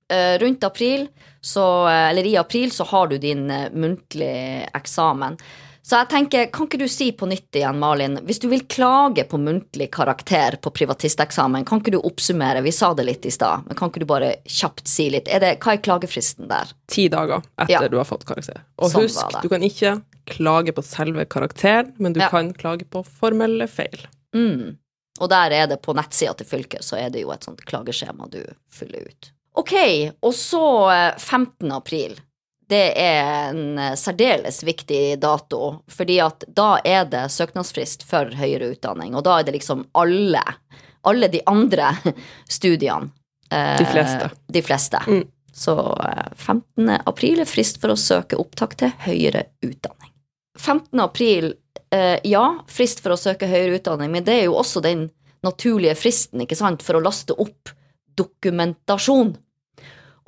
Eh, 0.10 0.38
rundt 0.40 0.64
april, 0.64 1.08
så, 1.42 1.88
eh, 1.88 2.10
eller 2.10 2.26
i 2.26 2.38
april, 2.38 2.72
så 2.72 2.84
har 2.88 3.08
du 3.08 3.18
din 3.18 3.48
muntlige 3.48 3.74
muntlig 3.76 4.68
eksamen. 4.74 5.38
Så 5.88 5.96
jeg 5.96 6.08
tenker, 6.12 6.46
kan 6.52 6.68
ikke 6.68 6.80
du 6.80 6.88
si 6.92 7.14
på 7.16 7.28
nytt 7.28 7.56
igjen, 7.56 7.78
Malin, 7.80 8.18
hvis 8.28 8.42
du 8.44 8.50
vil 8.52 8.66
klage 8.68 9.24
på 9.28 9.38
muntlig 9.40 9.88
karakter 9.96 10.58
på 10.60 10.72
privatisteksamen, 10.76 11.64
kan 11.68 11.80
ikke 11.80 11.94
du 11.96 12.02
oppsummere, 12.02 12.60
vi 12.64 12.74
sa 12.76 12.90
det 12.94 13.06
litt 13.08 13.28
i 13.28 13.32
stad, 13.32 13.64
men 13.68 13.76
kan 13.80 13.88
ikke 13.92 14.04
du 14.04 14.08
bare 14.10 14.34
kjapt 14.44 14.88
si 14.92 15.06
litt, 15.14 15.30
er 15.32 15.40
det, 15.40 15.54
hva 15.64 15.78
er 15.78 15.84
klagefristen 15.86 16.50
der? 16.52 16.74
Ti 16.92 17.08
dager 17.14 17.40
etter 17.56 17.72
Ja. 17.72 17.88
du 17.88 17.96
har 17.98 18.04
fått 18.08 18.26
karakter. 18.28 18.60
Og 18.80 18.92
Sånn 18.92 19.08
husk, 19.08 19.42
du 19.42 19.48
kan 19.48 19.64
ikke 19.64 20.02
klage 20.28 20.76
på 20.76 20.84
selve 20.84 21.24
karakteren, 21.26 21.94
men 22.00 22.12
du 22.12 22.20
Ja. 22.20 22.28
kan 22.30 22.52
klage 22.54 22.84
på 22.84 23.06
formelle 23.06 23.68
feil. 23.70 24.08
Mm. 24.36 24.76
Og 25.22 25.30
der 25.30 25.52
er 25.52 25.68
det 25.68 25.82
på 25.82 25.96
nettsida 25.96 26.36
til 26.36 26.46
fylket, 26.46 26.84
så 26.84 26.98
er 27.00 27.10
det 27.10 27.22
jo 27.22 27.32
et 27.32 27.44
sånt 27.48 27.64
klageskjema 27.66 28.30
du 28.30 28.44
fyller 28.70 29.08
ut. 29.08 29.32
Ok, 29.58 29.74
og 30.22 30.34
så 30.38 30.64
eh, 30.94 31.14
15. 31.18 31.72
april. 31.74 32.18
Det 32.68 32.84
er 33.00 33.50
en 33.50 33.78
eh, 33.80 33.94
særdeles 33.98 34.60
viktig 34.68 35.18
dato, 35.24 35.84
fordi 35.90 36.20
at 36.22 36.44
da 36.48 36.76
er 36.86 37.08
det 37.10 37.26
søknadsfrist 37.34 38.04
for 38.08 38.30
høyere 38.38 38.74
utdanning, 38.76 39.16
og 39.18 39.24
da 39.26 39.40
er 39.40 39.48
det 39.48 39.56
liksom 39.58 39.86
alle, 39.98 40.44
alle 41.08 41.30
de 41.34 41.42
andre 41.50 41.94
studiene. 42.58 43.10
eh, 43.52 43.78
De 43.80 43.88
fleste. 43.90 44.30
De 44.52 44.62
fleste. 44.62 45.02
Mm. 45.08 45.24
Så 45.58 45.74
eh, 46.06 46.28
15. 46.36 46.92
april 47.10 47.42
er 47.42 47.50
frist 47.50 47.80
for 47.82 47.96
å 47.96 47.98
søke 47.98 48.38
opptak 48.38 48.76
til 48.78 48.94
høyere 49.08 49.48
utdanning. 49.66 50.12
15. 50.60 51.00
april, 51.02 51.54
eh, 51.94 52.20
ja, 52.30 52.46
frist 52.70 53.02
for 53.02 53.16
å 53.16 53.18
søke 53.18 53.50
høyere 53.50 53.80
utdanning, 53.80 54.12
men 54.14 54.26
det 54.28 54.38
er 54.42 54.46
jo 54.52 54.60
også 54.60 54.84
den 54.86 55.08
naturlige 55.46 55.96
fristen, 55.98 56.42
ikke 56.46 56.58
sant, 56.60 56.84
for 56.86 56.98
å 57.00 57.04
laste 57.06 57.34
opp 57.40 57.72
dokumentasjon. 58.18 59.36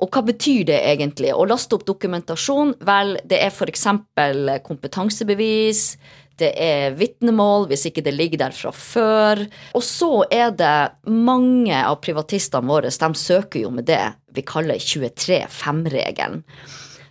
Og 0.00 0.08
hva 0.08 0.22
betyr 0.24 0.64
det 0.70 0.80
egentlig? 0.92 1.32
Å 1.34 1.46
laste 1.48 1.76
opp 1.76 1.84
dokumentasjon, 1.88 2.74
vel, 2.88 3.18
det 3.28 3.42
er 3.44 3.52
eksempel 3.68 4.56
kompetansebevis, 4.64 5.84
det 6.40 6.50
er 6.56 6.94
vitnemål, 6.96 7.66
hvis 7.70 7.86
ikke 7.90 8.04
det 8.06 8.14
ligger 8.16 8.46
der 8.46 8.56
fra 8.56 8.72
før. 8.72 9.42
Og 9.76 9.84
så 9.84 10.12
er 10.32 10.54
det 10.56 11.10
mange 11.12 11.76
av 11.84 12.00
privatistene 12.04 12.70
våre, 12.70 12.88
de 12.88 13.10
søker 13.18 13.66
jo 13.66 13.72
med 13.74 13.88
det 13.90 14.02
vi 14.34 14.44
kaller 14.46 14.80
23-5-regelen. 14.80 16.40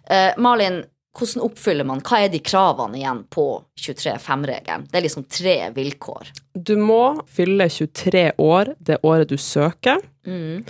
Eh, 0.09 0.31
Malin, 0.41 0.81
hvordan 1.19 1.45
oppfyller 1.45 1.87
man, 1.87 2.01
hva 2.05 2.23
er 2.23 2.29
de 2.31 2.41
kravene 2.41 2.99
igjen 3.01 3.23
på 3.33 3.45
23-5-regelen? 3.81 4.87
Det 4.89 4.99
er 4.99 5.05
liksom 5.05 5.25
tre 5.29 5.57
vilkår. 5.75 6.31
Du 6.53 6.75
må 6.79 7.19
fylle 7.29 7.69
23 7.69 8.29
år 8.41 8.73
det 8.79 9.01
året 9.05 9.29
du 9.29 9.37
søker. 9.41 10.01
Mm, 10.27 10.63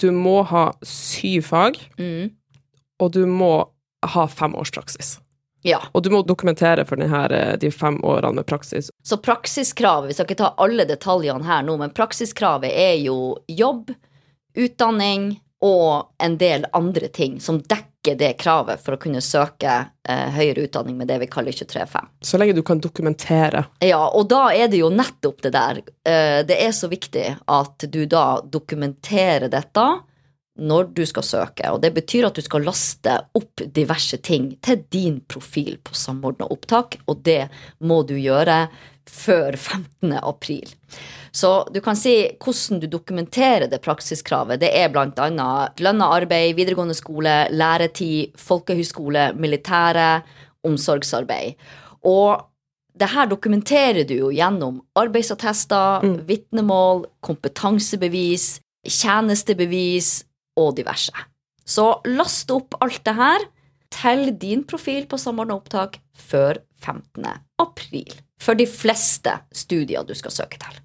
Du 0.00 0.10
må 0.12 0.40
ha 0.50 0.70
syv 0.84 1.46
fag, 1.50 1.78
mm. 1.98 2.32
og 3.00 3.12
du 3.14 3.24
må 3.26 3.52
ha 4.06 4.26
fem 4.28 4.54
års 4.54 4.70
praksis. 4.74 5.16
Ja. 5.66 5.80
Og 5.92 6.04
du 6.04 6.12
må 6.12 6.20
dokumentere 6.22 6.84
for 6.86 7.00
denne, 7.00 7.24
eh, 7.34 7.56
de 7.58 7.70
fem 7.74 7.98
årene 8.04 8.38
med 8.38 8.46
praksis. 8.46 8.90
Så 9.02 9.18
praksiskravet, 9.18 10.08
vi 10.08 10.14
skal 10.14 10.28
ikke 10.28 10.42
ta 10.44 10.52
alle 10.62 10.86
detaljene 10.86 11.46
her 11.46 11.64
nå, 11.66 11.74
men 11.80 11.94
praksiskravet 11.96 12.70
er 12.70 12.94
jo 13.02 13.36
jobb, 13.50 13.90
utdanning 14.56 15.32
og 15.64 16.10
en 16.22 16.36
del 16.38 16.66
andre 16.76 17.08
ting 17.08 17.38
som 17.40 17.60
dekker 17.62 18.16
det 18.20 18.34
kravet 18.38 18.82
for 18.84 18.94
å 18.94 19.00
kunne 19.02 19.22
søke 19.24 19.72
eh, 20.08 20.26
høyere 20.36 20.66
utdanning 20.68 20.98
med 20.98 21.08
det 21.10 21.16
vi 21.24 21.28
kaller 21.32 21.52
23-5. 21.56 22.10
Så 22.22 22.38
lenge 22.38 22.54
du 22.54 22.62
kan 22.62 22.78
dokumentere. 22.82 23.64
Ja, 23.82 24.02
og 24.06 24.28
da 24.30 24.50
er 24.54 24.68
det 24.70 24.78
jo 24.82 24.92
nettopp 24.92 25.40
det 25.42 25.54
der. 25.56 25.80
eh, 26.06 26.42
Det 26.46 26.60
er 26.60 26.74
så 26.76 26.90
viktig 26.92 27.24
at 27.46 27.88
du 27.88 28.04
da 28.06 28.42
dokumenterer 28.44 29.48
dette 29.50 29.86
når 30.56 30.86
du 30.96 31.02
skal 31.04 31.22
søke, 31.26 31.68
og 31.68 31.82
det 31.82 31.90
betyr 31.92 32.28
at 32.30 32.36
du 32.38 32.40
skal 32.40 32.64
laste 32.64 33.12
opp 33.36 33.60
diverse 33.76 34.16
ting 34.24 34.54
til 34.64 34.84
din 34.88 35.18
profil 35.28 35.76
på 35.84 35.92
Samordna 35.92 36.46
opptak, 36.48 36.96
og 37.06 37.20
det 37.26 37.48
må 37.84 38.02
du 38.08 38.14
gjøre 38.16 38.62
før 39.10 39.56
15. 39.56 40.12
april. 40.22 40.72
Så 41.36 41.66
du 41.72 41.82
kan 41.84 41.98
si 41.98 42.14
hvordan 42.40 42.80
du 42.80 42.86
dokumenterer 42.90 43.68
det 43.68 43.82
praksiskravet. 43.84 44.60
Det 44.62 44.70
er 44.72 44.94
annet 44.96 45.80
lønna 45.84 46.10
arbeid, 46.16 46.56
videregående 46.56 46.96
skole, 46.96 47.34
læretid, 47.52 48.36
folkehøyskole, 48.40 49.32
militære, 49.36 50.22
omsorgsarbeid. 50.64 51.58
Og 52.08 52.46
det 52.96 53.10
her 53.12 53.28
dokumenterer 53.28 54.06
du 54.08 54.14
jo 54.16 54.30
gjennom 54.32 54.80
arbeidsattester, 54.96 56.06
vitnemål, 56.28 57.04
kompetansebevis, 57.20 58.56
tjenestebevis 58.88 60.22
og 60.56 60.76
diverse. 60.78 61.12
Så 61.66 61.90
last 62.08 62.50
opp 62.54 62.78
alt 62.80 63.02
det 63.04 63.16
her 63.18 63.44
til 63.92 64.30
din 64.40 64.64
profil 64.64 65.04
på 65.10 65.18
Samordna 65.20 65.58
opptak 65.58 65.98
før 66.16 66.62
15. 66.80 67.26
april. 67.60 68.14
For 68.42 68.58
de 68.58 68.66
fleste 68.68 69.38
studier 69.54 70.04
du 70.06 70.14
skal 70.14 70.34
søke 70.34 70.60
til. 70.60 70.80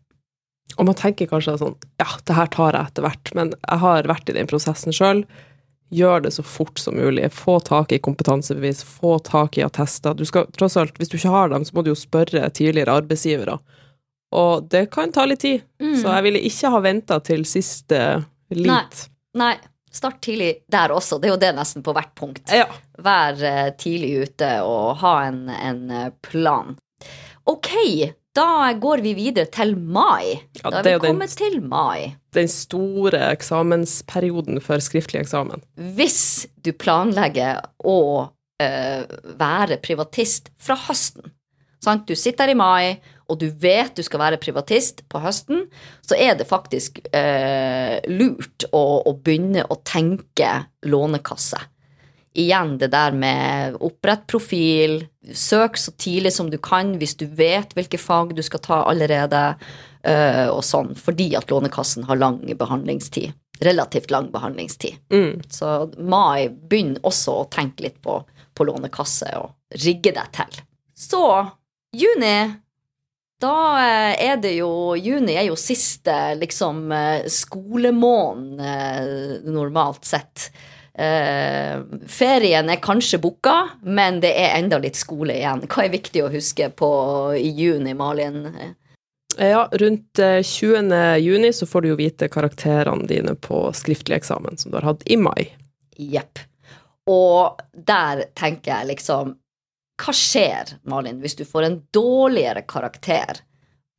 Og 0.80 0.88
man 0.88 0.96
tenker 0.98 1.28
kanskje 1.28 1.58
sånn 1.60 1.76
Ja, 2.00 2.08
det 2.26 2.36
her 2.38 2.52
tar 2.52 2.78
jeg 2.78 2.92
etter 2.92 3.06
hvert, 3.06 3.32
men 3.38 3.56
jeg 3.58 3.82
har 3.84 4.08
vært 4.10 4.30
i 4.32 4.36
den 4.38 4.50
prosessen 4.50 4.96
sjøl. 4.96 5.26
Gjør 5.92 6.24
det 6.24 6.32
så 6.38 6.44
fort 6.48 6.80
som 6.80 6.96
mulig. 6.96 7.28
Få 7.36 7.58
tak 7.60 7.92
i 7.92 8.00
kompetansebevis, 8.00 8.86
få 8.88 9.18
tak 9.28 9.60
i 9.60 9.66
attester. 9.66 10.16
Du 10.16 10.24
skal, 10.26 10.48
tross 10.56 10.78
alt, 10.80 10.96
hvis 10.98 11.12
du 11.12 11.18
ikke 11.20 11.34
har 11.34 11.52
dem, 11.52 11.66
så 11.68 11.76
må 11.76 11.84
du 11.84 11.92
jo 11.92 12.00
spørre 12.00 12.48
tidligere 12.56 12.96
arbeidsgivere. 13.02 13.58
Og 14.32 14.70
det 14.72 14.86
kan 14.94 15.12
ta 15.12 15.26
litt 15.28 15.44
tid, 15.44 15.66
så 16.00 16.14
jeg 16.16 16.24
ville 16.24 16.40
ikke 16.48 16.72
ha 16.72 16.80
venta 16.80 17.18
til 17.20 17.44
siste 17.44 18.00
lit. 18.56 19.02
Nei, 19.36 19.58
start 19.92 20.22
tidlig 20.24 20.54
der 20.72 20.94
også. 20.96 21.20
Det 21.20 21.28
er 21.28 21.34
jo 21.34 21.42
det 21.42 21.52
nesten 21.58 21.84
på 21.84 21.92
hvert 21.96 22.14
punkt. 22.16 22.46
Ja. 22.48 22.70
Vær 23.04 23.44
eh, 23.44 23.74
tidlig 23.76 24.14
ute 24.24 24.54
og 24.64 25.02
ha 25.04 25.14
en, 25.28 25.44
en 25.52 25.84
eh, 25.92 26.14
plan. 26.24 26.78
Ok, 27.50 27.70
da 28.36 28.72
går 28.80 29.02
vi 29.04 29.14
videre 29.18 29.50
til 29.52 29.76
mai. 29.78 30.40
Ja, 30.62 30.70
Da 30.70 30.80
er 30.80 31.00
vi 31.00 31.08
kommet 31.08 31.36
den- 31.38 31.52
til 31.52 31.62
mai. 31.62 32.16
Den 32.34 32.48
store 32.48 33.20
eksamensperioden 33.36 34.62
for 34.62 34.78
skriftlig 34.78 35.22
eksamen. 35.22 35.62
Hvis 35.76 36.48
du 36.64 36.72
planlegger 36.74 37.62
å 37.84 38.30
eh, 38.60 39.04
være 39.40 39.78
privatist 39.82 40.50
fra 40.60 40.76
høsten, 40.76 41.32
sant? 41.84 42.06
du 42.06 42.14
sitter 42.16 42.46
her 42.46 42.52
i 42.52 42.54
mai, 42.54 43.02
og 43.28 43.40
du 43.40 43.50
vet 43.50 43.96
du 43.96 44.04
skal 44.04 44.20
være 44.20 44.38
privatist 44.38 45.02
på 45.10 45.20
høsten, 45.20 45.64
så 46.06 46.16
er 46.16 46.36
det 46.36 46.48
faktisk 46.48 47.00
eh, 47.14 48.00
lurt 48.08 48.66
å, 48.72 49.02
å 49.08 49.14
begynne 49.18 49.66
å 49.68 49.80
tenke 49.84 50.68
lånekasse. 50.86 51.58
Igjen 52.34 52.78
det 52.80 52.88
der 52.94 53.12
med 53.12 53.76
opprett 53.84 54.24
profil, 54.28 55.02
søk 55.34 55.76
så 55.78 55.92
tidlig 56.00 56.32
som 56.34 56.50
du 56.50 56.58
kan 56.64 56.94
hvis 57.02 57.18
du 57.20 57.26
vet 57.28 57.74
hvilke 57.76 58.00
fag 58.00 58.32
du 58.38 58.44
skal 58.46 58.64
ta 58.64 58.78
allerede, 58.88 59.42
eh, 60.08 60.48
og 60.48 60.64
sånn, 60.64 60.96
fordi 60.96 61.36
at 61.36 61.52
Lånekassen 61.52 62.08
har 62.08 62.22
lang 62.22 62.40
behandlingstid. 62.58 63.36
Relativt 63.62 64.12
lang 64.12 64.32
behandlingstid. 64.32 64.96
Mm. 65.14 65.42
Så 65.52 65.92
mai, 66.00 66.50
begynn 66.50 66.96
også 67.04 67.44
å 67.44 67.50
tenke 67.52 67.84
litt 67.86 68.00
på, 68.02 68.22
på 68.56 68.66
Lånekasse 68.66 69.36
og 69.38 69.52
rigge 69.84 70.16
deg 70.16 70.32
til. 70.34 70.64
Så 70.98 71.24
juni, 71.94 72.38
da 73.42 73.56
eh, 73.82 74.14
er 74.32 74.38
det 74.42 74.56
jo 74.60 74.96
Juni 74.96 75.36
er 75.36 75.48
jo 75.50 75.56
siste 75.60 76.36
liksom 76.40 76.92
eh, 76.96 77.28
skolemåned 77.28 78.62
normalt 79.50 80.06
sett. 80.08 80.52
Eh, 81.02 81.82
ferien 82.08 82.70
er 82.70 82.82
kanskje 82.84 83.18
booka, 83.22 83.56
men 83.82 84.20
det 84.22 84.36
er 84.38 84.60
enda 84.60 84.78
litt 84.82 85.00
skole 85.00 85.34
igjen. 85.40 85.64
Hva 85.66 85.88
er 85.88 85.96
viktig 85.96 86.22
å 86.22 86.30
huske 86.30 86.68
på 86.78 86.92
i 87.40 87.50
juni, 87.58 87.96
Malin? 87.98 88.44
Ja, 89.40 89.64
rundt 89.82 90.20
eh, 90.22 90.44
20. 90.46 90.94
juni 91.24 91.54
så 91.58 91.66
får 91.66 91.82
du 91.82 91.90
jo 91.94 91.98
vite 91.98 92.30
karakterene 92.30 93.08
dine 93.10 93.34
på 93.34 93.64
skriftlig 93.74 94.20
eksamen 94.20 94.62
som 94.62 94.70
du 94.70 94.78
har 94.78 94.92
hatt 94.92 95.06
i 95.10 95.18
mai. 95.18 95.50
Jepp. 95.98 96.44
Og 97.10 97.62
der 97.74 98.28
tenker 98.38 98.76
jeg 98.76 98.92
liksom 98.94 99.38
Hva 100.02 100.14
skjer, 100.18 100.76
Malin, 100.90 101.20
hvis 101.22 101.36
du 101.38 101.44
får 101.46 101.66
en 101.66 101.80
dårligere 101.94 102.62
karakter 102.70 103.42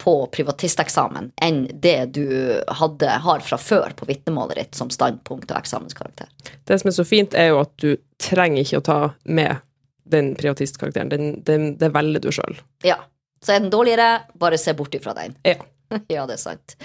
på 0.02 0.26
privatisteksamen 0.34 1.30
enn 1.42 1.60
det 1.72 2.06
du 2.16 2.26
hadde, 2.74 3.10
har 3.22 3.44
fra 3.46 3.58
før 3.58 3.92
på 3.94 4.08
vitnemålet 4.08 4.58
ditt 4.58 4.78
som 4.78 4.90
standpunkt 4.90 5.52
og 5.52 5.60
eksamenskarakter. 5.60 6.26
Det 6.66 6.78
som 6.80 6.90
er 6.90 6.96
så 6.96 7.04
fint, 7.06 7.36
er 7.38 7.52
jo 7.52 7.60
at 7.62 7.70
du 7.78 7.92
trenger 8.22 8.64
ikke 8.64 8.80
å 8.80 8.86
ta 8.88 8.98
med 9.22 9.62
den 10.10 10.32
privatistkarakteren. 10.34 11.12
Den, 11.12 11.30
den, 11.46 11.68
det 11.78 11.92
velger 11.94 12.24
du 12.24 12.32
sjøl. 12.34 12.58
Ja. 12.82 12.98
Så 13.42 13.54
er 13.54 13.62
den 13.62 13.70
dårligere, 13.70 14.24
bare 14.38 14.58
se 14.58 14.74
bort 14.74 14.94
ifra 14.98 15.14
den. 15.18 15.38
Ja. 15.46 15.56
ja, 16.14 16.26
det 16.26 16.40
er 16.40 16.42
sant. 16.42 16.76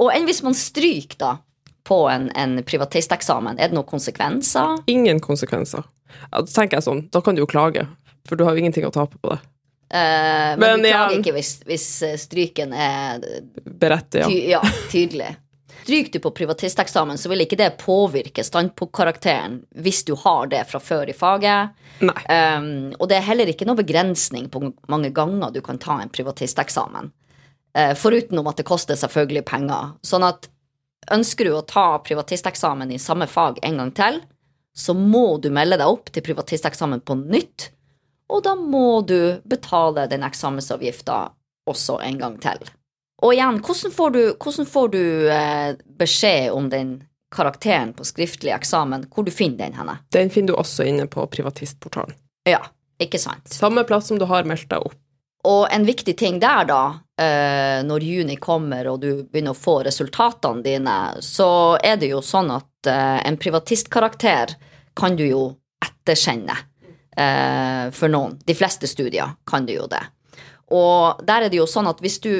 Og 0.00 0.08
enn 0.14 0.24
hvis 0.28 0.42
man 0.44 0.56
stryker, 0.56 1.18
da, 1.20 1.34
på 1.88 2.04
en, 2.08 2.30
en 2.38 2.60
privatisteksamen, 2.64 3.60
er 3.60 3.68
det 3.68 3.76
noen 3.76 3.88
konsekvenser? 3.88 4.80
Ingen 4.92 5.20
konsekvenser. 5.20 5.84
Ja, 6.30 6.40
da 6.40 6.48
tenker 6.48 6.78
jeg 6.78 6.88
sånn, 6.88 7.06
da 7.12 7.20
kan 7.24 7.36
du 7.36 7.44
jo 7.44 7.52
klage, 7.52 7.84
for 8.28 8.40
du 8.40 8.48
har 8.48 8.56
jo 8.56 8.64
ingenting 8.64 8.88
å 8.88 8.94
tape 8.94 9.20
på 9.20 9.34
det. 9.34 9.40
Eh, 9.92 10.56
men, 10.56 10.60
Men 10.60 10.82
beklager 10.82 11.08
klager 11.08 11.18
ikke 11.20 11.32
hvis, 11.36 11.52
hvis 11.68 11.86
eh, 12.06 12.18
stryken 12.20 12.70
er 12.72 13.20
Berettiget. 13.64 14.28
ty 14.30 14.38
ja, 14.48 14.62
tydelig. 14.88 15.34
Stryker 15.82 16.12
du 16.12 16.22
på 16.22 16.30
privatisteksamen, 16.30 17.18
så 17.18 17.28
vil 17.28 17.42
ikke 17.44 17.58
det 17.58 17.74
påvirke 17.80 18.44
standpunktkarakteren 18.46 19.58
hvis 19.84 20.04
du 20.08 20.14
har 20.22 20.46
det 20.48 20.62
fra 20.70 20.80
før 20.80 21.10
i 21.10 21.16
faget. 21.16 21.74
Um, 22.00 22.94
og 22.96 23.10
det 23.10 23.18
er 23.18 23.26
heller 23.26 23.50
ikke 23.50 23.66
noe 23.66 23.80
begrensning 23.82 24.46
på 24.48 24.62
hvor 24.62 24.72
mange 24.94 25.10
ganger 25.12 25.50
du 25.52 25.60
kan 25.64 25.80
ta 25.82 25.98
en 26.00 26.12
privatisteksamen. 26.14 27.10
Uh, 27.74 27.92
foruten 27.98 28.38
om 28.38 28.48
at 28.48 28.62
det 28.62 28.68
koster 28.68 28.96
selvfølgelig 29.00 29.44
penger. 29.50 29.92
Sånn 30.06 30.24
at 30.24 30.46
ønsker 31.12 31.50
du 31.50 31.56
å 31.58 31.66
ta 31.66 31.98
privatisteksamen 32.06 32.94
i 32.94 33.02
samme 33.02 33.26
fag 33.26 33.58
en 33.66 33.82
gang 33.82 33.92
til, 33.98 34.22
så 34.72 34.94
må 34.96 35.36
du 35.42 35.50
melde 35.52 35.82
deg 35.82 35.90
opp 35.90 36.14
til 36.14 36.24
privatisteksamen 36.30 37.02
på 37.04 37.18
nytt, 37.26 37.72
og 38.28 38.44
da 38.46 38.54
må 38.58 39.02
du 39.06 39.40
betale 39.44 40.06
den 40.10 40.24
eksamensavgifta 40.26 41.24
også 41.70 41.98
en 42.02 42.18
gang 42.18 42.38
til. 42.42 42.62
Og 43.22 43.34
igjen, 43.36 43.60
hvordan 43.62 43.94
får 43.94 44.14
du, 44.14 44.22
hvordan 44.42 44.68
får 44.68 44.88
du 44.92 45.02
eh, 45.30 45.74
beskjed 45.98 46.50
om 46.54 46.68
den 46.72 46.96
karakteren 47.32 47.92
på 47.96 48.04
skriftlig 48.04 48.52
eksamen, 48.52 49.06
hvor 49.14 49.24
du 49.24 49.30
finner 49.32 49.64
den 49.64 49.78
henne? 49.78 49.98
Den 50.12 50.30
finner 50.30 50.52
du 50.52 50.60
også 50.60 50.86
inne 50.88 51.06
på 51.10 51.24
privatistportalen. 51.30 52.16
Ja, 52.48 52.60
ikke 53.00 53.20
sant? 53.22 53.46
Samme 53.52 53.86
plass 53.88 54.10
som 54.10 54.18
du 54.18 54.26
har 54.28 54.48
meldt 54.48 54.68
deg 54.72 54.90
opp. 54.90 54.98
Og 55.48 55.66
en 55.74 55.86
viktig 55.86 56.14
ting 56.18 56.38
der, 56.42 56.66
da, 56.68 56.82
eh, 57.18 57.80
når 57.86 58.04
juni 58.06 58.36
kommer 58.42 58.86
og 58.92 59.00
du 59.02 59.24
begynner 59.24 59.56
å 59.56 59.58
få 59.58 59.80
resultatene 59.86 60.62
dine, 60.62 60.98
så 61.22 61.78
er 61.82 61.98
det 61.98 62.12
jo 62.12 62.20
sånn 62.22 62.52
at 62.54 62.90
eh, 62.90 63.18
en 63.26 63.38
privatistkarakter 63.42 64.54
kan 64.98 65.18
du 65.18 65.24
jo 65.26 65.46
etterkjenne 65.82 66.54
eh, 67.16 67.88
for 67.94 68.12
noen. 68.12 68.38
De 68.44 68.54
fleste 68.56 68.88
studier 68.90 69.34
kan 69.48 69.66
du 69.66 69.74
jo 69.76 69.88
det. 69.90 70.02
Og 70.72 71.20
der 71.26 71.46
er 71.46 71.52
det 71.52 71.60
jo 71.60 71.68
sånn 71.68 71.90
at 71.90 72.00
hvis 72.00 72.20
du 72.24 72.32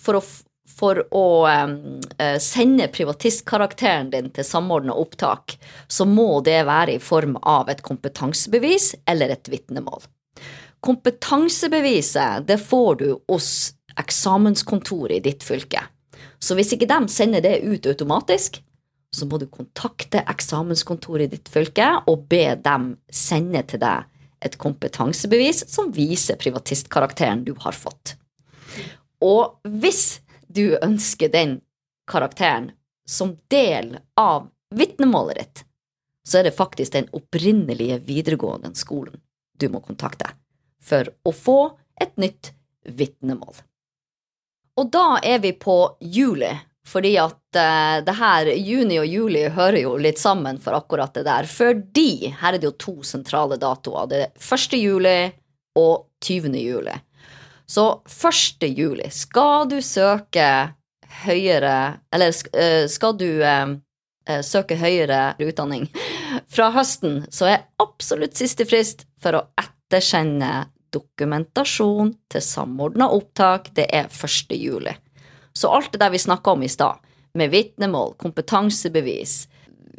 For 0.00 0.16
å, 0.16 0.22
for 0.64 1.02
å 1.12 1.26
eh, 1.50 2.38
sende 2.40 2.86
privatistkarakteren 2.88 4.08
din 4.14 4.30
til 4.32 4.46
samordna 4.48 4.94
opptak, 4.96 5.58
så 5.88 6.06
må 6.08 6.40
det 6.46 6.62
være 6.64 6.96
i 6.96 7.02
form 7.04 7.36
av 7.42 7.68
et 7.68 7.82
kompetansebevis 7.84 8.94
eller 9.04 9.34
et 9.34 9.52
vitnemål. 9.52 10.06
Kompetansebeviset 10.80 12.48
det 12.48 12.56
får 12.64 12.94
du 13.02 13.08
hos 13.28 13.50
eksamenskontoret 14.00 15.18
i 15.18 15.24
ditt 15.28 15.44
fylke. 15.44 15.84
Så 16.40 16.56
hvis 16.56 16.72
ikke 16.72 16.88
de 16.88 17.12
sender 17.12 17.44
det 17.44 17.60
ut 17.60 17.86
automatisk, 17.92 18.62
så 19.16 19.26
må 19.26 19.40
du 19.40 19.46
kontakte 19.50 20.22
eksamenskontoret 20.30 21.26
i 21.26 21.36
ditt 21.36 21.50
fylke 21.50 21.88
og 22.10 22.28
be 22.30 22.54
dem 22.62 22.92
sende 23.10 23.62
til 23.66 23.82
deg 23.82 24.06
et 24.40 24.56
kompetansebevis 24.60 25.64
som 25.68 25.90
viser 25.92 26.38
privatistkarakteren 26.40 27.42
du 27.44 27.52
har 27.60 27.76
fått. 27.76 28.14
Og 29.20 29.58
hvis 29.82 30.20
du 30.48 30.78
ønsker 30.80 31.32
den 31.32 31.58
karakteren 32.10 32.70
som 33.08 33.36
del 33.52 33.98
av 34.18 34.48
vitnemålet 34.74 35.42
ditt, 35.42 35.64
så 36.26 36.40
er 36.40 36.48
det 36.48 36.56
faktisk 36.56 36.94
den 36.94 37.10
opprinnelige 37.16 37.98
videregående 38.06 38.72
skolen 38.78 39.18
du 39.60 39.68
må 39.72 39.82
kontakte 39.84 40.30
for 40.80 41.10
å 41.26 41.32
få 41.34 41.58
et 42.00 42.16
nytt 42.20 42.52
vitnemål. 42.86 43.58
Og 44.80 44.88
da 44.94 45.18
er 45.26 45.42
vi 45.42 45.52
på 45.52 45.76
juli, 46.00 46.52
fordi 46.88 47.12
at 47.20 47.56
uh, 47.56 48.00
det 48.04 48.14
her, 48.18 48.50
juni 48.56 48.98
og 49.00 49.06
juli 49.06 49.44
hører 49.52 49.82
jo 49.82 49.96
litt 50.00 50.18
sammen 50.18 50.58
for 50.62 50.78
akkurat 50.78 51.14
det 51.14 51.26
der. 51.28 51.46
Fordi 51.46 52.32
her 52.40 52.54
er 52.54 52.58
det 52.58 52.70
jo 52.70 52.78
to 52.80 52.96
sentrale 53.06 53.60
datoer. 53.60 54.08
Det 54.10 54.22
er 54.24 54.56
1. 54.56 54.78
juli 54.80 55.18
og 55.78 56.08
20. 56.24 56.56
juli. 56.58 56.96
Så 57.70 57.86
1. 58.06 58.66
juli 58.74 59.06
skal 59.14 59.68
du 59.70 59.78
søke 59.84 60.74
høyere 61.20 62.00
Eller 62.14 62.32
eh, 62.56 62.86
skal 62.90 63.16
du 63.18 63.28
eh, 63.44 63.76
søke 64.46 64.78
høyere 64.78 65.34
utdanning 65.42 65.86
fra 66.54 66.70
høsten, 66.74 67.24
så 67.30 67.50
er 67.50 67.66
absolutt 67.82 68.38
siste 68.38 68.66
frist 68.66 69.04
for 69.22 69.38
å 69.38 69.44
etterkjenne 69.58 70.70
dokumentasjon 70.90 72.14
til 72.30 72.42
samordna 72.42 73.10
opptak, 73.14 73.70
det 73.76 73.86
er 73.94 74.10
1. 74.10 74.54
juli. 74.58 74.94
Så 75.56 75.68
alt 75.74 75.92
det 75.92 76.00
der 76.00 76.10
vi 76.10 76.18
snakka 76.18 76.50
om 76.54 76.62
i 76.62 76.68
stad, 76.68 76.98
med 77.34 77.50
vitnemål, 77.50 78.14
kompetansebevis, 78.18 79.48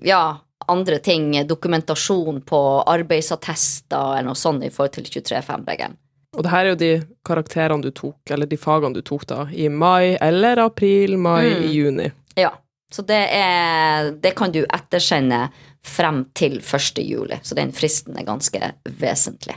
ja, 0.03 0.37
andre 0.67 0.97
ting, 0.99 1.33
dokumentasjon 1.47 2.41
på 2.47 2.59
arbeidsattester 2.87 4.17
eller 4.17 4.29
noe 4.31 4.35
sånt 4.39 4.63
i 4.63 4.69
forhold 4.69 4.93
til 4.97 5.07
23.5-regelen. 5.21 5.97
Og 6.37 6.45
det 6.45 6.51
her 6.53 6.63
er 6.65 6.69
jo 6.71 6.79
de 6.79 6.91
karakterene 7.27 7.83
du 7.83 7.89
tok, 7.91 8.19
eller 8.31 8.47
de 8.47 8.57
fagene 8.59 8.95
du 8.95 9.01
tok 9.03 9.25
da, 9.27 9.45
i 9.51 9.67
mai 9.69 10.15
eller 10.21 10.61
april, 10.63 11.17
mai, 11.19 11.49
Mm. 11.49 11.65
juni. 11.71 12.11
Ja, 12.39 12.53
så 12.91 13.03
det 13.05 13.27
er 13.31 14.11
Det 14.11 14.35
kan 14.35 14.51
du 14.51 14.63
ettersende 14.65 15.49
frem 15.83 16.25
til 16.33 16.59
1. 16.61 17.01
juli, 17.03 17.39
så 17.43 17.55
den 17.55 17.71
fristen 17.71 18.17
er 18.17 18.23
ganske 18.23 18.73
vesentlig. 18.85 19.55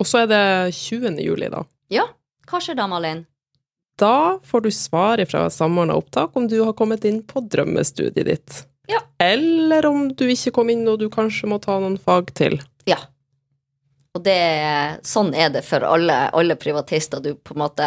Og 0.00 0.06
så 0.06 0.22
er 0.22 0.26
det 0.26 0.74
20. 0.74 1.18
juli, 1.22 1.48
da. 1.50 1.62
Ja, 1.90 2.06
hva 2.48 2.58
skjer 2.60 2.76
da, 2.76 2.86
Malin? 2.86 3.26
Da 4.00 4.40
får 4.44 4.60
du 4.60 4.70
svar 4.74 5.24
fra 5.30 5.46
Samordna 5.50 5.94
opptak 5.94 6.36
om 6.36 6.48
du 6.48 6.60
har 6.60 6.72
kommet 6.72 7.04
inn 7.04 7.22
på 7.22 7.40
drømmestudiet 7.40 8.26
ditt. 8.26 8.64
Ja. 8.90 9.00
Eller 9.18 9.86
om 9.86 10.08
du 10.12 10.26
ikke 10.28 10.52
kom 10.58 10.70
inn 10.72 10.86
og 10.90 10.98
du 11.00 11.08
kanskje 11.12 11.48
må 11.48 11.60
ta 11.62 11.78
noen 11.78 11.96
fag 11.98 12.32
til. 12.36 12.58
Ja. 12.90 12.98
Og 14.14 14.22
det, 14.26 14.34
sånn 15.06 15.32
er 15.34 15.50
det 15.54 15.64
for 15.66 15.86
alle, 15.86 16.28
alle 16.34 16.58
privatister. 16.58 17.22
Du 17.22 17.34
på 17.34 17.56
en 17.56 17.64
måte 17.64 17.86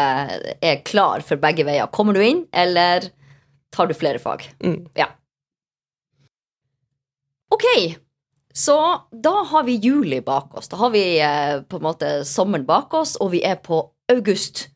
er 0.60 0.82
klar 0.88 1.24
for 1.28 1.40
begge 1.40 1.68
veier. 1.68 1.88
Kommer 1.94 2.18
du 2.18 2.24
inn, 2.24 2.42
eller 2.52 3.12
tar 3.72 3.88
du 3.88 3.96
flere 3.96 4.20
fag? 4.20 4.44
Mm. 4.64 4.82
Ja. 4.98 5.12
Ok, 7.54 7.64
så 8.52 8.76
da 9.12 9.38
har 9.52 9.64
vi 9.64 9.78
juli 9.80 10.20
bak 10.22 10.58
oss. 10.58 10.68
Da 10.68 10.82
har 10.82 10.92
vi 10.92 11.06
eh, 11.24 11.62
på 11.64 11.80
en 11.80 11.86
måte 11.88 12.12
sommeren 12.28 12.68
bak 12.68 12.94
oss, 12.94 13.16
og 13.24 13.32
vi 13.32 13.44
er 13.48 13.62
på 13.64 13.86
august. 14.12 14.68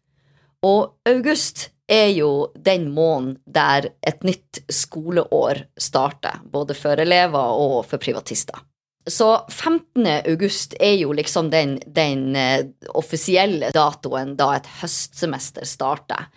Og 0.65 0.93
august 1.09 1.69
er 1.91 2.11
jo 2.15 2.51
den 2.55 2.91
måneden 2.95 3.37
der 3.45 3.89
et 4.07 4.23
nytt 4.23 4.61
skoleår 4.71 5.65
starter, 5.79 6.43
både 6.45 6.77
for 6.77 7.01
elever 7.01 7.55
og 7.57 7.81
for 7.89 8.01
privatister. 8.01 8.61
Så 9.09 9.45
15. 9.49 10.05
august 10.29 10.75
er 10.79 10.93
jo 10.99 11.13
liksom 11.17 11.49
den, 11.49 11.79
den 11.89 12.35
eh, 12.37 12.67
offisielle 12.93 13.71
datoen 13.73 14.35
da 14.37 14.51
et 14.59 14.67
høstsemester 14.77 15.65
starter. 15.65 16.27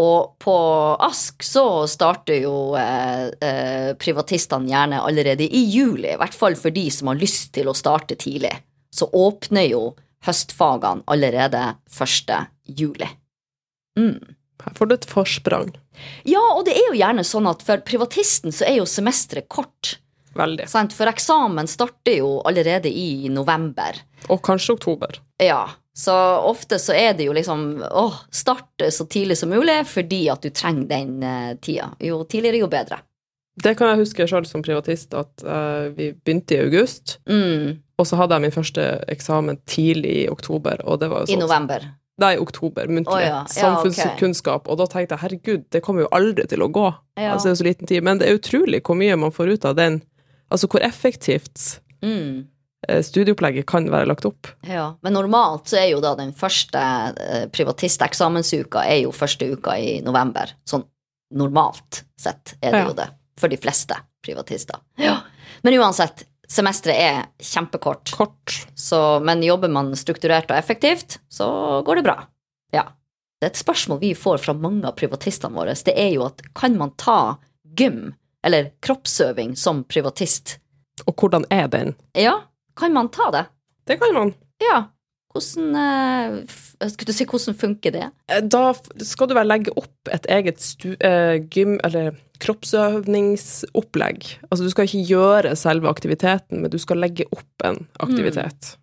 Og 0.00 0.32
på 0.40 0.54
Ask 1.04 1.44
så 1.44 1.84
starter 1.90 2.40
jo 2.46 2.54
eh, 2.80 3.28
eh, 3.44 3.90
privatistene 4.00 4.72
gjerne 4.72 5.02
allerede 5.04 5.44
i 5.44 5.66
juli, 5.68 6.14
i 6.14 6.20
hvert 6.20 6.34
fall 6.34 6.56
for 6.56 6.72
de 6.72 6.86
som 6.90 7.12
har 7.12 7.20
lyst 7.20 7.52
til 7.58 7.68
å 7.68 7.76
starte 7.76 8.16
tidlig. 8.16 8.54
Så 8.88 9.10
åpner 9.12 9.68
jo 9.68 9.82
høstfagene 10.24 11.04
allerede 11.12 11.74
1. 11.92 12.32
juli. 12.64 13.10
Mm. 13.98 14.34
Her 14.64 14.74
får 14.78 14.88
du 14.90 14.94
et 14.94 15.06
forsprang. 15.10 15.74
Ja, 16.28 16.42
og 16.54 16.64
det 16.66 16.76
er 16.78 16.88
jo 16.88 16.98
gjerne 16.98 17.24
sånn 17.26 17.46
at 17.50 17.62
for 17.66 17.82
privatisten 17.86 18.54
så 18.54 18.66
er 18.68 18.78
jo 18.78 18.88
semesteret 18.88 19.48
kort. 19.52 19.96
Veldig. 20.34 20.66
Sant? 20.70 20.94
For 20.96 21.10
eksamen 21.10 21.68
starter 21.70 22.18
jo 22.18 22.36
allerede 22.46 22.90
i 22.90 23.28
november. 23.30 23.98
Og 24.32 24.42
kanskje 24.46 24.74
oktober. 24.78 25.20
Ja, 25.42 25.68
så 25.94 26.14
ofte 26.42 26.80
så 26.82 26.94
er 26.98 27.12
det 27.14 27.28
jo 27.28 27.34
liksom 27.36 27.84
åh, 27.86 28.16
starte 28.34 28.90
så 28.90 29.06
tidlig 29.06 29.36
som 29.38 29.52
mulig 29.54 29.76
fordi 29.86 30.24
at 30.32 30.42
du 30.42 30.50
trenger 30.50 30.88
den 30.90 31.22
eh, 31.22 31.52
tida. 31.62 31.92
Jo 32.02 32.24
tidligere, 32.26 32.64
jo 32.64 32.70
bedre. 32.72 32.98
Det 33.54 33.76
kan 33.78 33.92
jeg 33.92 34.00
huske 34.02 34.26
sjøl 34.26 34.46
som 34.50 34.64
privatist, 34.66 35.14
at 35.14 35.44
uh, 35.46 35.86
vi 35.94 36.08
begynte 36.10 36.56
i 36.56 36.62
august. 36.64 37.20
Mm, 37.30 37.76
Og 38.02 38.08
så 38.10 38.18
hadde 38.18 38.34
jeg 38.34 38.42
min 38.42 38.54
første 38.56 38.86
eksamen 39.14 39.60
tidlig 39.70 40.14
i 40.24 40.28
oktober. 40.28 40.82
Og 40.82 40.98
det 40.98 41.06
var 41.12 41.22
jo 41.22 41.28
I 41.30 41.36
sånn 41.36 41.44
november. 41.44 41.86
Nei, 42.22 42.36
oktober, 42.38 42.86
muntlig. 42.86 43.14
Oh, 43.16 43.20
ja, 43.20 43.40
Samfunnskunnskap. 43.50 44.68
Og 44.70 44.78
da 44.78 44.86
tenkte 44.86 45.16
jeg 45.16 45.22
herregud, 45.24 45.64
det 45.74 45.80
kommer 45.82 46.04
jo 46.04 46.08
aldri 46.14 46.46
til 46.46 46.62
å 46.62 46.68
gå. 46.70 46.84
Altså, 47.18 47.48
det 47.48 47.50
er 47.50 47.54
jo 47.56 47.60
så 47.62 47.66
liten 47.66 47.90
tid. 47.90 48.04
Men 48.06 48.18
det 48.20 48.28
er 48.28 48.38
utrolig 48.38 48.82
hvor 48.86 48.94
mye 49.00 49.16
man 49.18 49.32
får 49.34 49.54
ut 49.56 49.64
av 49.64 49.74
den. 49.80 50.02
Altså 50.52 50.68
hvor 50.70 50.84
effektivt 50.86 51.80
Mm, 52.04 52.44
eh, 52.88 53.00
studieopplegget 53.00 53.64
kan 53.66 53.86
være 53.88 54.06
lagt 54.10 54.26
opp. 54.28 54.46
Ja, 54.68 54.92
Men 55.02 55.14
normalt 55.16 55.70
så 55.72 55.78
er 55.80 55.86
jo 55.94 56.00
da 56.04 56.14
den 56.14 56.34
første 56.36 56.78
privatisteksamensuka 56.78 57.48
privatisteksammensuka 57.54 58.82
er 58.84 58.98
jo 59.06 59.12
første 59.12 59.48
uka 59.56 59.78
i 59.80 60.00
november. 60.04 60.52
Sånn 60.68 60.84
normalt 61.32 62.02
sett 62.20 62.54
er 62.62 62.70
det 62.72 62.80
Ja. 62.82 62.86
jo 62.88 62.92
det. 62.94 63.08
For 63.40 63.48
de 63.48 63.56
fleste 63.56 63.96
privatister. 64.22 64.76
Ja. 64.98 65.22
Men 65.62 65.74
uansett, 65.80 66.24
semesteret 66.50 67.00
er 67.00 67.22
kjempekort. 67.42 68.10
Kort. 68.16 68.54
Så, 68.78 68.98
men 69.24 69.42
jobber 69.42 69.68
man 69.72 69.92
strukturert 69.98 70.50
og 70.50 70.58
effektivt, 70.58 71.18
så 71.32 71.46
går 71.86 72.00
det 72.00 72.06
bra. 72.08 72.18
Ja. 72.74 72.88
Det 73.40 73.48
er 73.50 73.52
et 73.52 73.60
spørsmål 73.60 74.00
vi 74.00 74.12
får 74.16 74.38
fra 74.44 74.54
mange 74.56 74.86
av 74.88 74.96
privatistene 74.98 75.56
våre. 75.58 75.74
Det 75.76 75.94
er 76.00 76.12
jo 76.14 76.24
at 76.28 76.40
kan 76.56 76.76
man 76.80 76.94
ta 77.00 77.36
gym, 77.76 78.14
eller 78.46 78.70
kroppsøving, 78.84 79.54
som 79.58 79.82
privatist? 79.84 80.58
Og 81.08 81.14
hvordan 81.18 81.44
er 81.52 81.66
den? 81.68 81.94
Ja, 82.16 82.38
kan 82.78 82.94
man 82.94 83.08
ta 83.12 83.30
det? 83.34 83.46
Det 83.88 83.98
kan 84.00 84.14
man. 84.14 84.34
Ja. 84.62 84.84
Hvordan 85.34 85.74
eh, 85.74 86.88
Skulle 86.92 87.10
du 87.10 87.16
si 87.16 87.24
hvordan 87.26 87.56
funker 87.58 87.90
det? 87.96 88.04
Eh, 88.30 88.40
Da 88.46 88.68
skal 89.02 89.28
du 89.28 89.34
vel 89.34 89.48
legge 89.50 89.72
opp 89.76 90.12
et 90.14 90.28
eget 90.30 90.60
stu, 90.62 90.92
eh, 91.00 91.40
gym- 91.50 91.80
eller 91.84 92.14
kroppsøvingsopplegg. 92.42 94.24
Altså 94.50 94.64
du 94.64 94.70
skal 94.72 94.88
ikke 94.88 95.04
gjøre 95.10 95.52
selve 95.58 95.90
aktiviteten, 95.90 96.62
men 96.62 96.72
du 96.72 96.78
skal 96.82 97.00
legge 97.02 97.26
opp 97.34 97.66
en 97.66 97.86
aktivitet. 98.02 98.74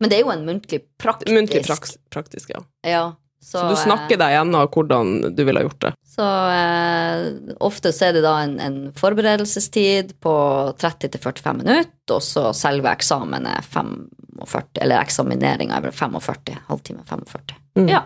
Men 0.00 0.10
det 0.10 0.18
er 0.18 0.26
jo 0.26 0.32
en 0.34 0.46
muntlig 0.48 0.82
praktisk 1.00 1.32
Muntlig 1.34 1.62
praks, 1.66 1.96
praktisk, 2.12 2.50
ja. 2.54 2.60
Ja. 2.86 3.04
Så, 3.46 3.60
Så 3.60 3.68
du 3.70 3.76
snakker 3.78 4.18
deg 4.18 4.32
gjennom 4.34 4.66
hvordan 4.74 5.34
du 5.36 5.42
ville 5.46 5.60
ha 5.60 5.66
gjort 5.68 5.84
det. 5.84 5.92
Så 6.16 6.26
eh, 6.50 7.54
ofte 7.62 7.92
så 7.94 8.08
er 8.08 8.16
det 8.16 8.24
da 8.24 8.32
en, 8.42 8.56
en 8.58 8.78
forberedelsestid 8.96 10.16
på 10.24 10.34
30-45 10.80 11.60
minutter, 11.60 12.16
og 12.16 12.24
så 12.26 12.50
selve 12.56 12.90
eksamen 12.90 13.46
er 13.46 13.62
45, 13.62 14.82
eller 14.82 14.98
eksamineringa 14.98 15.78
er 15.78 15.94
45, 15.94 16.58
halvtime 16.72 17.06
45. 17.06 17.54
Mm. 17.78 17.88
Ja. 17.92 18.02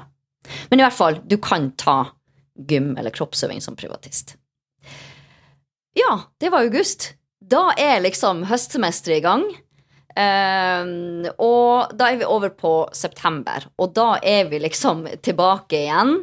Men 0.69 0.83
i 0.83 0.85
hvert 0.85 0.99
fall, 0.99 1.23
du 1.25 1.39
kan 1.41 1.71
ta 1.81 2.03
gym 2.69 2.93
eller 3.01 3.15
kroppsøving 3.15 3.65
som 3.65 3.79
privatist. 3.81 4.37
Ja, 5.99 6.21
det 6.39 6.53
var 6.53 6.67
august. 6.67 7.15
Da 7.41 7.71
er 7.79 8.03
liksom 8.05 8.45
høstsemesteret 8.51 9.19
i 9.19 9.25
gang. 9.25 9.47
Ehm, 10.19 11.27
og 11.39 11.93
da 11.97 12.11
er 12.11 12.21
vi 12.21 12.29
over 12.29 12.53
på 12.55 12.75
september, 12.97 13.67
og 13.79 13.95
da 13.97 14.17
er 14.23 14.49
vi 14.51 14.61
liksom 14.63 15.07
tilbake 15.23 15.85
igjen 15.85 16.23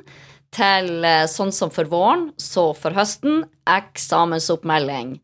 til 0.54 1.06
eh, 1.06 1.26
sånn 1.30 1.52
som 1.56 1.72
for 1.74 1.90
våren, 1.92 2.30
så 2.40 2.72
for 2.78 2.96
høsten, 2.96 3.44
eksamensoppmelding. 3.68 5.18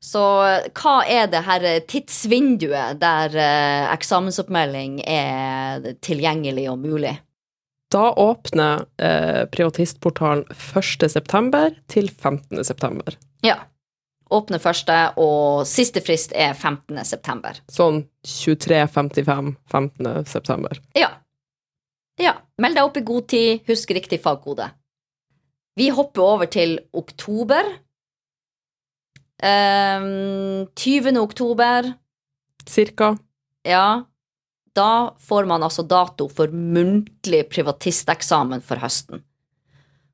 Så 0.00 0.22
eh, 0.48 0.68
hva 0.80 1.00
er 1.04 1.28
det 1.32 1.42
her 1.46 1.66
eh, 1.68 1.82
tidsvinduet 1.88 3.00
der 3.00 3.36
eh, 3.36 3.88
eksamensoppmelding 3.92 5.02
er 5.04 5.92
tilgjengelig 6.04 6.70
og 6.72 6.80
mulig? 6.84 7.16
Da 7.90 8.12
åpner 8.22 8.86
eh, 9.02 9.44
privatistportalen 9.50 10.46
1.9. 10.54 11.82
til 11.90 12.08
15.9. 12.08 13.18
Ja. 13.44 13.58
Åpne 14.30 14.60
første, 14.62 14.96
og 15.18 15.64
siste 15.66 15.98
frist 16.06 16.30
er 16.38 16.52
15. 16.54 17.00
september. 17.04 17.56
Sånn 17.70 18.04
23.55 18.26 19.54
15.9. 19.72 20.78
Ja. 20.98 21.08
Ja. 22.20 22.36
Meld 22.62 22.76
deg 22.78 22.86
opp 22.86 23.00
i 23.00 23.06
god 23.08 23.26
tid, 23.32 23.64
husk 23.66 23.90
riktig 23.96 24.20
fagkode. 24.22 24.68
Vi 25.78 25.88
hopper 25.94 26.22
over 26.22 26.50
til 26.52 26.76
oktober. 26.92 27.66
Um, 29.40 30.66
20. 30.76 31.16
oktober, 31.22 31.92
Cirka. 32.68 33.14
ja. 33.64 34.04
Da 34.76 35.16
får 35.18 35.48
man 35.50 35.64
altså 35.66 35.82
dato 35.82 36.28
for 36.30 36.52
muntlig 36.54 37.40
privatisteksamen 37.50 38.60
for 38.62 38.78
høsten. 38.78 39.24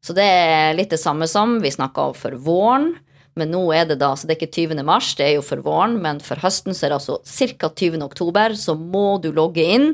Så 0.01 0.15
det 0.17 0.25
er 0.25 0.73
litt 0.79 0.95
det 0.95 1.01
samme 1.03 1.27
som 1.29 1.59
vi 1.61 1.69
snakka 1.75 2.07
om 2.09 2.15
for 2.17 2.39
våren. 2.41 2.95
Men 3.37 3.51
nå 3.53 3.61
er 3.77 3.85
det 3.91 3.99
da, 4.01 4.15
så 4.17 4.25
det 4.27 4.37
er 4.37 4.41
ikke 4.41 4.55
20. 4.73 4.83
mars, 4.89 5.11
det 5.19 5.27
er 5.27 5.35
jo 5.37 5.43
for 5.45 5.61
våren, 5.65 5.99
men 6.01 6.21
for 6.25 6.41
høsten 6.41 6.73
så 6.73 6.87
er 6.87 6.95
det 6.95 7.01
altså 7.03 7.19
ca. 7.61 7.69
20. 7.69 8.01
oktober, 8.07 8.55
så 8.57 8.73
må 8.79 9.21
du 9.21 9.29
logge 9.37 9.61
inn 9.75 9.91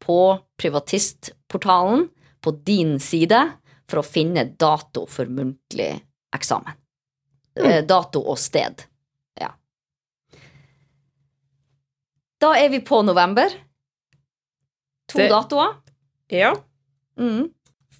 på 0.00 0.16
privatistportalen 0.60 2.06
på 2.44 2.52
din 2.64 2.96
side 3.02 3.38
for 3.90 4.00
å 4.00 4.06
finne 4.06 4.46
dato 4.58 5.04
for 5.10 5.28
muntlig 5.28 5.92
eksamen. 6.36 6.72
Mm. 7.56 7.86
Dato 7.88 8.20
og 8.28 8.36
sted. 8.40 8.82
Ja. 9.40 9.52
Da 12.40 12.52
er 12.60 12.68
vi 12.72 12.80
på 12.84 13.02
november. 13.04 13.52
To 15.12 15.18
Det- 15.18 15.30
datoer. 15.30 15.76
Ja. 16.32 16.54
Mm. 17.18 17.52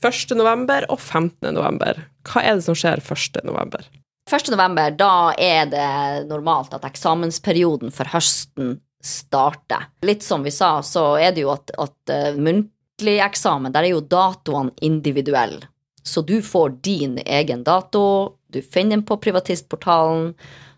1. 0.02 0.34
november 0.36 0.84
og 0.90 1.00
15. 1.00 1.52
november. 1.54 2.04
Hva 2.24 2.42
er 2.44 2.54
det 2.56 2.64
som 2.64 2.74
skjer 2.74 3.00
1. 3.00 3.44
november? 3.44 3.84
1. 4.30 4.50
november, 4.50 4.90
da 4.90 5.34
er 5.38 5.68
det 5.70 6.26
normalt 6.26 6.72
at 6.74 6.84
eksamensperioden 6.88 7.92
for 7.94 8.10
høsten 8.10 8.80
starter. 9.04 9.86
Litt 10.02 10.24
som 10.26 10.42
vi 10.42 10.50
sa, 10.50 10.80
så 10.82 11.12
er 11.22 11.30
det 11.36 11.44
jo 11.44 11.52
at, 11.52 11.70
at 11.78 12.10
eh, 12.10 12.34
muntlig 12.34 13.20
eksamen, 13.22 13.70
der 13.70 13.86
er 13.86 13.94
jo 13.94 14.02
datoene 14.02 14.74
individuelle. 14.82 15.68
Så 16.02 16.24
du 16.26 16.40
får 16.42 16.74
din 16.82 17.20
egen 17.22 17.62
dato, 17.66 18.34
du 18.50 18.58
finner 18.62 18.96
den 18.96 19.06
på 19.06 19.18
privatistportalen, 19.22 20.32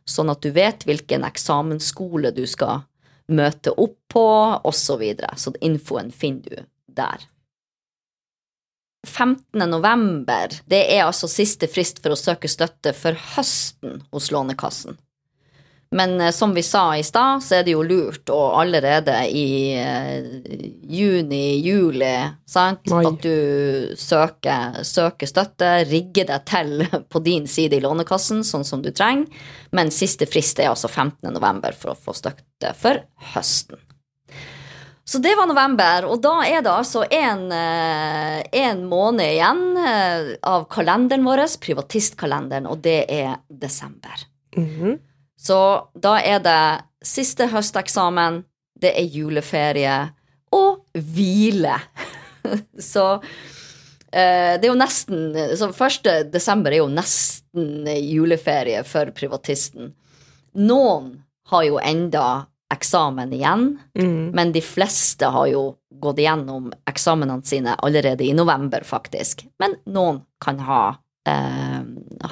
sånn 0.08 0.32
at 0.32 0.44
du 0.44 0.52
vet 0.52 0.84
hvilken 0.88 1.24
eksamensskole 1.24 2.32
du 2.36 2.44
skal 2.48 2.84
møte 3.32 3.72
opp 3.76 3.96
på, 4.12 4.28
osv. 4.60 4.76
Så, 4.76 5.00
videre. 5.00 5.32
så 5.36 5.52
infoen 5.64 6.12
finner 6.12 6.52
du 6.52 6.68
der. 7.00 7.24
15. 9.06 9.70
november, 9.70 10.54
det 10.66 10.80
er 10.94 11.04
altså 11.06 11.28
siste 11.30 11.68
frist 11.70 12.02
for 12.02 12.14
å 12.14 12.18
søke 12.18 12.50
støtte 12.50 12.94
for 12.96 13.18
høsten 13.36 14.02
hos 14.10 14.32
Lånekassen. 14.34 14.98
Men 15.90 16.20
eh, 16.20 16.30
som 16.30 16.54
vi 16.54 16.62
sa 16.62 16.96
i 16.96 17.02
stad, 17.02 17.42
så 17.42 17.58
er 17.58 17.64
det 17.64 17.72
jo 17.72 17.84
lurt 17.86 18.28
å 18.32 18.40
allerede 18.60 19.14
i 19.32 19.72
eh, 19.78 20.26
juni-juli, 20.84 22.12
sant, 22.48 22.84
Mai. 22.92 23.06
at 23.08 23.24
du 23.24 23.94
søker, 23.96 24.82
søker 24.84 25.30
støtte, 25.30 25.72
rigger 25.88 26.28
deg 26.28 26.46
til 26.48 26.84
på 27.12 27.24
din 27.24 27.48
side 27.48 27.78
i 27.78 27.84
Lånekassen, 27.84 28.44
sånn 28.44 28.66
som 28.68 28.84
du 28.84 28.90
trenger, 28.92 29.30
men 29.72 29.92
siste 29.94 30.28
frist 30.28 30.60
er 30.60 30.72
altså 30.74 30.90
15. 30.90 31.30
november 31.32 31.76
for 31.76 31.94
å 31.94 31.98
få 31.98 32.16
støtte 32.16 32.74
for 32.76 33.06
høsten. 33.32 33.80
Så 35.08 35.18
det 35.24 35.30
var 35.38 35.48
november, 35.48 36.04
og 36.04 36.20
da 36.20 36.34
er 36.44 36.60
det 36.60 36.68
altså 36.68 37.06
en, 37.08 37.46
eh, 37.48 38.74
måned 38.76 39.24
igjen 39.24 39.62
eh, 39.80 40.34
av 40.44 40.66
kalenderen 40.68 41.24
vår, 41.24 41.46
privatistkalenderen, 41.64 42.66
og 42.68 42.82
det 42.84 43.06
er 43.08 43.38
desember. 43.48 44.26
Mhm. 44.56 44.98
Så 45.38 45.88
da 45.94 46.18
er 46.20 46.42
det 46.44 46.84
siste 47.00 47.46
høsteksamen, 47.48 48.42
det 48.78 48.92
er 49.00 49.08
juleferie 49.08 49.96
og 50.52 50.84
hvile. 50.92 51.78
Så 52.92 53.06
eh, 54.12 54.60
det 54.60 54.66
er 54.66 54.68
jo 54.68 54.76
nesten 54.76 55.56
Så 55.56 55.70
1. 55.72 56.32
desember 56.32 56.74
er 56.74 56.82
jo 56.82 56.92
nesten 56.92 57.86
juleferie 57.86 58.84
for 58.84 59.08
privatisten. 59.16 59.94
Noen 60.52 61.14
har 61.48 61.64
jo 61.64 61.80
enda 61.80 62.28
eksamen 62.74 63.32
igjen, 63.32 63.78
mm. 63.98 64.30
men 64.36 64.52
de 64.52 64.60
fleste 64.60 65.26
har 65.32 65.46
jo 65.48 65.62
gått 66.00 66.20
igjennom 66.20 66.72
eksamenene 66.88 67.42
sine 67.42 67.74
allerede 67.74 68.24
i 68.24 68.34
november, 68.36 68.84
faktisk. 68.84 69.46
Men 69.58 69.78
noen 69.88 70.20
kan 70.44 70.60
ha, 70.66 70.82
eh, 71.28 71.80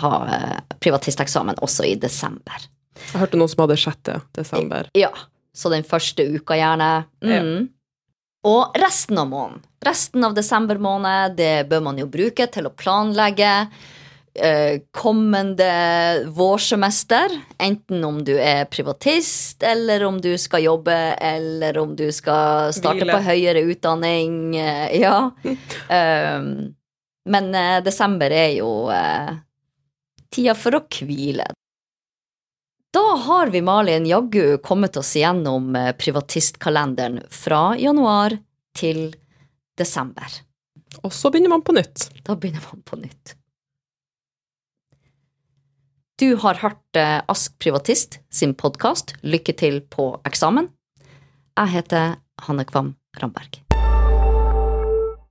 ha 0.02 0.12
eh, 0.34 0.58
privatisteksamen 0.78 1.58
også 1.64 1.88
i 1.88 1.94
desember. 2.00 2.68
Jeg 3.12 3.20
hørte 3.20 3.40
noen 3.40 3.52
som 3.52 3.64
hadde 3.64 3.78
6. 3.80 4.12
desember. 4.36 4.90
Ja, 4.96 5.12
så 5.56 5.72
den 5.72 5.86
første 5.88 6.28
uka 6.36 6.56
gjerne. 6.58 6.90
Mm. 7.24 7.68
Og 8.46 8.76
resten 8.78 9.18
av 9.18 9.30
måneden, 9.32 9.64
resten 9.84 10.24
av 10.24 10.36
desember 10.36 10.78
måned, 10.78 11.36
det 11.38 11.66
bør 11.70 11.82
man 11.88 11.98
jo 11.98 12.06
bruke 12.10 12.46
til 12.52 12.68
å 12.68 12.74
planlegge 12.76 13.52
kommende 14.90 16.26
vårsemester. 16.26 17.32
Enten 17.58 18.04
om 18.04 18.18
du 18.24 18.34
er 18.40 18.64
privatist, 18.70 19.62
eller 19.62 20.04
om 20.04 20.20
du 20.20 20.32
skal 20.38 20.66
jobbe, 20.66 20.96
eller 21.20 21.78
om 21.78 21.96
du 21.96 22.08
skal 22.12 22.72
starte 22.76 23.04
Hvile. 23.04 23.16
på 23.16 23.24
høyere 23.26 23.64
utdanning. 23.72 24.56
eh, 24.56 25.00
ja. 25.00 25.30
Um, 25.90 26.74
men 27.32 27.54
eh, 27.54 27.82
desember 27.84 28.30
er 28.30 28.56
jo 28.58 28.88
uh, 28.90 29.36
tida 30.30 30.54
for 30.54 30.78
å 30.78 30.84
hvile. 31.00 31.48
Da 32.96 33.16
har 33.16 33.46
vi, 33.52 33.60
Malin, 33.62 34.06
jaggu 34.06 34.58
kommet 34.58 34.96
oss 34.96 35.16
igjennom 35.16 35.76
eh, 35.76 35.92
privatistkalenderen 35.92 37.18
fra 37.30 37.76
januar 37.76 38.38
til 38.76 39.10
desember. 39.76 40.38
Og 41.02 41.12
så 41.12 41.28
begynner 41.30 41.52
man 41.52 41.64
på 41.66 41.74
nytt. 41.76 42.08
Da 42.24 42.36
begynner 42.40 42.64
man 42.70 42.80
på 42.88 42.96
nytt. 42.96 43.34
Du 46.16 46.36
har 46.36 46.54
hørt 46.54 46.96
eh, 46.96 47.20
Ask 47.28 47.58
Privatist 47.60 48.20
sin 48.32 48.54
podkast 48.56 49.12
Lykke 49.20 49.52
til 49.52 49.82
på 49.84 50.14
eksamen. 50.24 50.70
Jeg 51.60 51.74
heter 51.74 52.16
Hanne 52.48 52.64
Kvam 52.64 52.94
Ramberg. 53.20 53.65